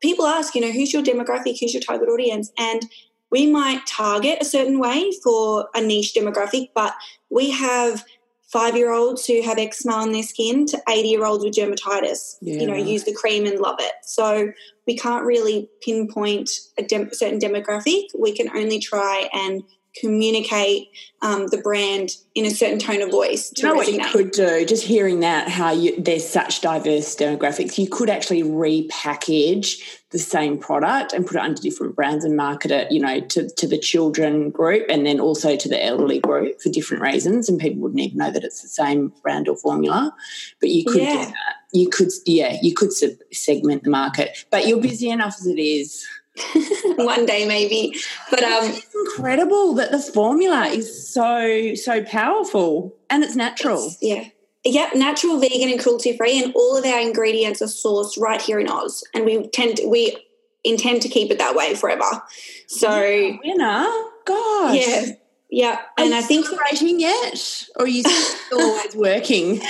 people 0.00 0.26
ask, 0.26 0.54
you 0.54 0.60
know, 0.60 0.70
who's 0.70 0.92
your 0.92 1.02
demographic, 1.02 1.58
who's 1.60 1.72
your 1.72 1.82
target 1.82 2.08
audience, 2.08 2.52
and 2.58 2.84
we 3.30 3.46
might 3.46 3.86
target 3.86 4.38
a 4.40 4.44
certain 4.44 4.78
way 4.78 5.10
for 5.22 5.68
a 5.74 5.80
niche 5.80 6.14
demographic, 6.14 6.68
but 6.74 6.94
we 7.30 7.50
have 7.50 8.04
five 8.54 8.76
year 8.76 8.92
olds 8.92 9.26
who 9.26 9.42
have 9.42 9.58
eczema 9.58 9.94
on 9.94 10.12
their 10.12 10.22
skin 10.22 10.64
to 10.64 10.80
80 10.88 11.08
year 11.08 11.24
olds 11.26 11.44
with 11.44 11.54
dermatitis, 11.54 12.36
yeah. 12.40 12.60
you 12.60 12.68
know, 12.68 12.76
use 12.76 13.02
the 13.02 13.12
cream 13.12 13.46
and 13.46 13.58
love 13.58 13.78
it. 13.80 13.94
So 14.04 14.52
we 14.86 14.96
can't 14.96 15.26
really 15.26 15.68
pinpoint 15.82 16.50
a 16.78 16.84
dem- 16.84 17.12
certain 17.12 17.40
demographic. 17.40 18.04
We 18.16 18.32
can 18.32 18.48
only 18.56 18.78
try 18.78 19.28
and 19.32 19.64
communicate 20.00 20.88
um, 21.22 21.46
the 21.48 21.58
brand 21.58 22.10
in 22.34 22.44
a 22.44 22.50
certain 22.50 22.78
tone 22.78 23.00
of 23.00 23.10
voice. 23.10 23.52
you 23.56 23.62
know 23.62 23.74
resonate. 23.74 23.76
what 23.76 23.92
you 23.92 24.04
could 24.10 24.30
do? 24.32 24.66
Just 24.66 24.84
hearing 24.84 25.20
that, 25.20 25.48
how 25.48 25.72
you, 25.72 26.00
there's 26.00 26.28
such 26.28 26.60
diverse 26.60 27.14
demographics, 27.14 27.78
you 27.78 27.88
could 27.88 28.10
actually 28.10 28.42
repackage 28.42 29.80
the 30.10 30.18
same 30.18 30.58
product 30.58 31.12
and 31.12 31.26
put 31.26 31.36
it 31.36 31.42
under 31.42 31.60
different 31.60 31.96
brands 31.96 32.24
and 32.24 32.36
market 32.36 32.70
it, 32.70 32.90
you 32.92 33.00
know, 33.00 33.20
to, 33.20 33.48
to 33.48 33.66
the 33.66 33.78
children 33.78 34.50
group 34.50 34.86
and 34.88 35.06
then 35.06 35.18
also 35.18 35.56
to 35.56 35.68
the 35.68 35.82
elderly 35.82 36.20
group 36.20 36.60
for 36.60 36.68
different 36.68 37.02
reasons. 37.02 37.48
And 37.48 37.58
people 37.58 37.80
wouldn't 37.80 38.00
even 38.00 38.18
know 38.18 38.30
that 38.30 38.44
it's 38.44 38.62
the 38.62 38.68
same 38.68 39.12
brand 39.22 39.48
or 39.48 39.56
formula. 39.56 40.14
But 40.60 40.70
you 40.70 40.84
could 40.84 41.02
yeah. 41.02 41.24
do 41.24 41.30
that. 41.30 41.54
You 41.72 41.88
could, 41.88 42.10
yeah, 42.26 42.56
you 42.62 42.74
could 42.74 42.92
segment 43.32 43.84
the 43.84 43.90
market. 43.90 44.44
But 44.50 44.66
you're 44.66 44.80
busy 44.80 45.10
enough 45.10 45.36
as 45.40 45.46
it 45.46 45.58
is. 45.58 46.06
one 46.96 47.26
day 47.26 47.46
maybe. 47.46 47.94
But 48.30 48.42
um 48.42 48.64
it's 48.64 48.94
incredible 48.94 49.74
that 49.74 49.90
the 49.90 50.00
formula 50.00 50.66
is 50.66 51.08
so 51.08 51.74
so 51.74 52.02
powerful 52.04 52.94
and 53.10 53.22
it's 53.22 53.36
natural. 53.36 53.86
It's, 53.86 53.98
yeah. 54.00 54.28
Yep, 54.66 54.94
natural, 54.94 55.38
vegan, 55.38 55.68
and 55.68 55.78
cruelty 55.78 56.16
free, 56.16 56.42
and 56.42 56.54
all 56.54 56.78
of 56.78 56.86
our 56.86 56.98
ingredients 56.98 57.60
are 57.60 57.66
sourced 57.66 58.18
right 58.18 58.40
here 58.40 58.58
in 58.58 58.66
Oz, 58.66 59.04
and 59.12 59.26
we 59.26 59.46
tend 59.48 59.76
to, 59.76 59.86
we 59.86 60.16
intend 60.64 61.02
to 61.02 61.08
keep 61.10 61.30
it 61.30 61.36
that 61.36 61.54
way 61.54 61.74
forever. 61.74 62.22
So, 62.66 63.38
winner, 63.44 63.86
gosh, 64.24 64.78
yeah, 64.78 65.06
yeah, 65.54 65.82
and 65.96 66.12
I 66.12 66.20
think 66.20 66.46
celebrating 66.46 66.98
yet, 66.98 67.68
or 67.76 67.84
are 67.84 67.88
you 67.88 68.02
still 68.02 68.60
always 68.60 68.96
working? 68.96 69.62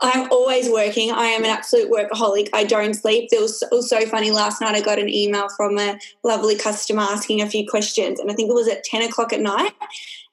I'm 0.00 0.26
always 0.32 0.70
working. 0.70 1.12
I 1.12 1.26
am 1.26 1.44
an 1.44 1.50
absolute 1.50 1.90
workaholic. 1.90 2.48
I 2.54 2.64
don't 2.64 2.94
sleep. 2.94 3.28
It 3.30 3.38
was, 3.38 3.62
it 3.62 3.68
was 3.70 3.90
so 3.90 4.06
funny 4.06 4.30
last 4.30 4.62
night. 4.62 4.74
I 4.74 4.80
got 4.80 4.98
an 4.98 5.10
email 5.10 5.50
from 5.50 5.78
a 5.78 5.98
lovely 6.24 6.56
customer 6.56 7.02
asking 7.02 7.42
a 7.42 7.50
few 7.50 7.68
questions, 7.68 8.18
and 8.18 8.30
I 8.30 8.34
think 8.34 8.48
it 8.48 8.54
was 8.54 8.68
at 8.68 8.84
ten 8.84 9.02
o'clock 9.02 9.34
at 9.34 9.40
night. 9.40 9.74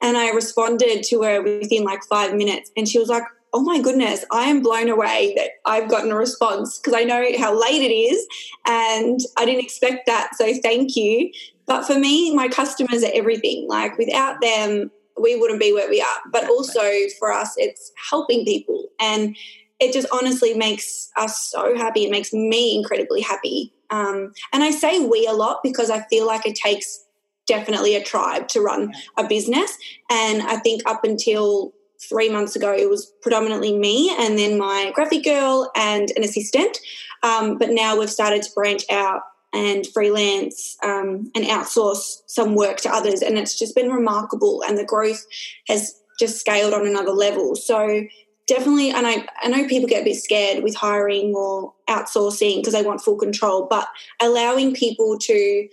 And 0.02 0.16
I 0.16 0.30
responded 0.30 1.04
to 1.04 1.24
her 1.24 1.42
within 1.42 1.84
like 1.84 2.06
five 2.06 2.34
minutes, 2.34 2.72
and 2.78 2.88
she 2.88 2.98
was 2.98 3.10
like, 3.10 3.24
oh 3.52 3.62
my 3.62 3.82
goodness, 3.82 4.24
I 4.32 4.46
am 4.46 4.62
blown 4.62 4.88
away 4.88 5.34
that 5.36 5.52
I've 5.66 5.90
gotten 5.90 6.12
a 6.12 6.16
response 6.16 6.78
because 6.78 6.94
I 6.94 7.04
know 7.04 7.22
how 7.38 7.58
late 7.58 7.82
it 7.82 7.94
is 7.94 8.28
and 8.66 9.20
I 9.38 9.46
didn't 9.46 9.64
expect 9.64 10.08
that. 10.08 10.32
So 10.36 10.54
thank 10.62 10.98
you. 10.98 11.32
But 11.68 11.84
for 11.84 11.98
me, 11.98 12.34
my 12.34 12.48
customers 12.48 13.04
are 13.04 13.12
everything. 13.14 13.68
Like 13.68 13.98
without 13.98 14.42
them, 14.42 14.92
we 15.20 15.36
wouldn't 15.36 15.60
be 15.60 15.74
where 15.74 15.90
we 15.90 16.02
are. 16.02 16.30
But 16.32 16.50
also 16.50 16.82
for 17.18 17.32
us, 17.32 17.54
it's 17.58 17.92
helping 18.10 18.46
people. 18.46 18.90
And 19.00 19.36
it 19.80 19.94
just 19.94 20.08
honestly 20.12 20.54
makes 20.54 21.12
us 21.18 21.42
so 21.42 21.76
happy. 21.76 22.06
It 22.06 22.12
makes 22.12 22.34
me 22.34 22.78
incredibly 22.78 23.22
happy. 23.22 23.74
Um, 23.90 24.34
and 24.54 24.64
I 24.64 24.72
say 24.72 25.06
we 25.06 25.28
a 25.28 25.34
lot 25.34 25.60
because 25.64 25.90
I 25.90 26.02
feel 26.04 26.26
like 26.26 26.46
it 26.46 26.56
takes 26.56 27.06
definitely 27.46 27.96
a 27.96 28.04
tribe 28.04 28.48
to 28.50 28.62
run 28.62 28.94
a 29.18 29.28
business. 29.28 29.78
And 30.10 30.42
I 30.42 30.58
think 30.58 30.82
up 30.86 31.04
until 31.04 31.74
three 32.02 32.30
months 32.30 32.56
ago, 32.56 32.74
it 32.74 32.90
was 32.90 33.12
predominantly 33.22 33.78
me 33.78 34.16
and 34.18 34.38
then 34.38 34.58
my 34.58 34.92
graphic 34.94 35.24
girl 35.24 35.72
and 35.76 36.12
an 36.16 36.24
assistant. 36.24 36.78
Um, 37.24 37.58
but 37.58 37.70
now 37.72 37.98
we've 37.98 38.10
started 38.10 38.44
to 38.44 38.52
branch 38.54 38.84
out 38.90 39.22
and 39.56 39.88
freelance 39.88 40.78
um, 40.84 41.32
and 41.34 41.46
outsource 41.46 42.22
some 42.28 42.56
work 42.56 42.78
to 42.78 42.94
others. 42.94 43.22
And 43.22 43.38
it's 43.38 43.58
just 43.58 43.74
been 43.76 43.90
remarkable. 43.90 44.64
And 44.68 44.78
the 44.78 44.86
growth 44.86 45.26
has 45.68 46.02
just 46.20 46.40
scaled 46.40 46.74
on 46.74 46.86
another 46.86 47.12
level. 47.12 47.56
So 47.56 48.04
definitely, 48.48 48.92
and 48.92 49.08
I, 49.08 49.26
I 49.42 49.48
know 49.48 49.68
people 49.68 49.88
get 49.88 50.02
a 50.02 50.06
bit 50.06 50.18
scared 50.18 50.64
with 50.64 50.76
hiring 50.76 51.34
or 51.36 51.74
outsourcing 51.90 52.58
because 52.58 52.74
they 52.74 52.84
want 52.84 53.02
full 53.02 53.18
control, 53.18 53.68
but 53.70 53.88
allowing 54.22 54.74
people 54.74 55.18
to 55.20 55.68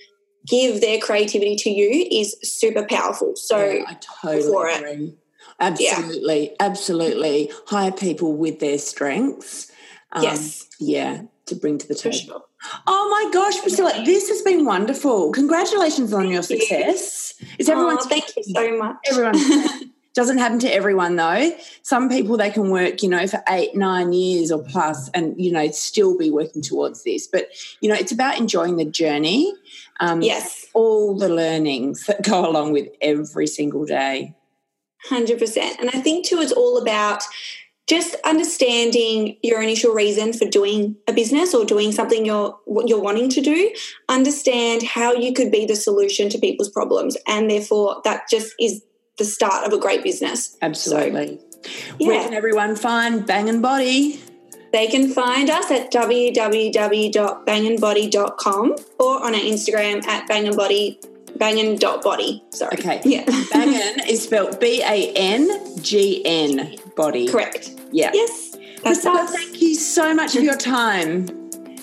give 0.46 0.80
their 0.80 0.98
creativity 0.98 1.56
to 1.56 1.70
you 1.70 2.08
is 2.10 2.36
super 2.42 2.84
powerful. 2.84 3.34
So 3.36 3.64
yeah, 3.64 3.84
I 3.86 3.98
totally 4.22 4.74
agree. 4.74 5.04
It. 5.06 5.18
Absolutely, 5.60 6.48
yeah. 6.48 6.56
absolutely. 6.60 7.52
Hire 7.66 7.92
people 7.92 8.36
with 8.36 8.58
their 8.58 8.78
strengths. 8.78 9.70
Um, 10.12 10.22
yes. 10.22 10.66
Yeah, 10.80 11.22
to 11.52 11.60
bring 11.60 11.78
to 11.78 11.88
the 11.88 11.94
table. 11.94 12.16
Sure. 12.16 12.42
Oh 12.86 13.08
my 13.10 13.30
gosh, 13.32 13.60
Priscilla, 13.60 14.02
this 14.04 14.28
has 14.28 14.42
been 14.42 14.64
wonderful. 14.64 15.32
Congratulations 15.32 16.12
on 16.12 16.22
thank 16.22 16.32
your 16.32 16.42
success. 16.42 17.34
You. 17.38 17.46
Is 17.58 17.68
everyone? 17.68 17.98
Oh, 18.00 18.08
thank 18.08 18.36
you 18.36 18.42
so 18.42 18.78
much. 18.78 18.96
Everyone. 19.06 19.34
doesn't 20.14 20.38
happen 20.38 20.58
to 20.58 20.72
everyone 20.72 21.16
though. 21.16 21.52
Some 21.82 22.08
people 22.08 22.36
they 22.36 22.50
can 22.50 22.70
work, 22.70 23.02
you 23.02 23.08
know, 23.08 23.26
for 23.26 23.42
eight, 23.48 23.74
nine 23.74 24.12
years 24.12 24.52
or 24.52 24.62
plus, 24.62 25.08
and 25.10 25.38
you 25.40 25.52
know, 25.52 25.70
still 25.70 26.16
be 26.16 26.30
working 26.30 26.62
towards 26.62 27.04
this. 27.04 27.26
But 27.26 27.48
you 27.80 27.88
know, 27.88 27.94
it's 27.94 28.12
about 28.12 28.38
enjoying 28.38 28.76
the 28.76 28.84
journey. 28.84 29.54
Um, 30.00 30.22
yes, 30.22 30.66
all 30.74 31.16
the 31.16 31.28
learnings 31.28 32.06
that 32.06 32.22
go 32.22 32.48
along 32.48 32.72
with 32.72 32.88
every 33.00 33.46
single 33.46 33.84
day. 33.84 34.34
Hundred 35.04 35.38
percent, 35.38 35.80
and 35.80 35.90
I 35.90 36.00
think 36.00 36.26
too, 36.26 36.40
it's 36.40 36.52
all 36.52 36.78
about 36.78 37.22
just 37.88 38.14
understanding 38.24 39.36
your 39.42 39.60
initial 39.60 39.92
reason 39.92 40.32
for 40.32 40.46
doing 40.46 40.96
a 41.08 41.12
business 41.12 41.52
or 41.54 41.64
doing 41.64 41.90
something 41.92 42.24
you're 42.24 42.56
you're 42.86 43.00
wanting 43.00 43.28
to 43.28 43.40
do 43.40 43.74
understand 44.08 44.82
how 44.82 45.12
you 45.12 45.32
could 45.32 45.50
be 45.50 45.66
the 45.66 45.74
solution 45.74 46.28
to 46.28 46.38
people's 46.38 46.70
problems 46.70 47.16
and 47.26 47.50
therefore 47.50 48.00
that 48.04 48.22
just 48.30 48.54
is 48.60 48.84
the 49.18 49.24
start 49.24 49.66
of 49.66 49.72
a 49.72 49.78
great 49.78 50.02
business 50.02 50.56
absolutely 50.62 51.38
so, 51.62 51.70
yeah. 51.98 52.08
where 52.08 52.24
can 52.24 52.34
everyone 52.34 52.76
find 52.76 53.26
bangn 53.26 53.60
body 53.60 54.20
they 54.72 54.86
can 54.86 55.12
find 55.12 55.50
us 55.50 55.70
at 55.70 55.92
www.bangnbody.com 55.92 58.76
or 58.98 59.22
on 59.22 59.34
our 59.34 59.40
instagram 59.40 60.02
at 60.06 60.26
bangandbody 60.28 60.98
bangin.body. 61.38 62.42
Sorry. 62.50 62.76
Okay. 62.78 63.00
Yeah. 63.04 63.24
Bangn 63.52 64.08
is 64.08 64.24
spelled 64.24 64.60
B 64.60 64.82
A 64.82 65.12
N 65.14 65.82
G 65.82 66.22
N 66.24 66.76
body. 66.96 67.28
Correct. 67.28 67.70
Yeah. 67.90 68.10
Yes. 68.14 68.56
That's. 68.82 69.02
Thank 69.02 69.60
you 69.60 69.74
so 69.74 70.14
much 70.14 70.32
for 70.32 70.40
your 70.40 70.56
time. 70.56 71.26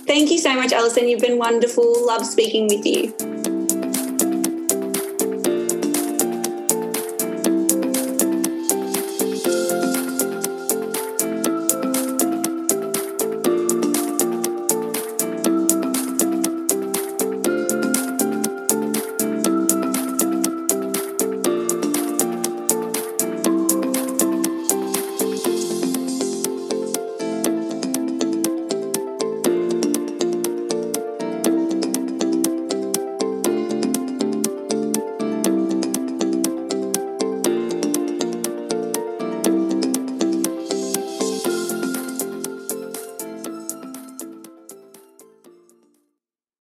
Thank 0.05 0.31
you 0.31 0.39
so 0.39 0.55
much, 0.55 0.73
Alison. 0.73 1.07
You've 1.07 1.21
been 1.21 1.37
wonderful. 1.37 2.05
Love 2.05 2.25
speaking 2.25 2.67
with 2.67 2.85
you. 2.85 3.48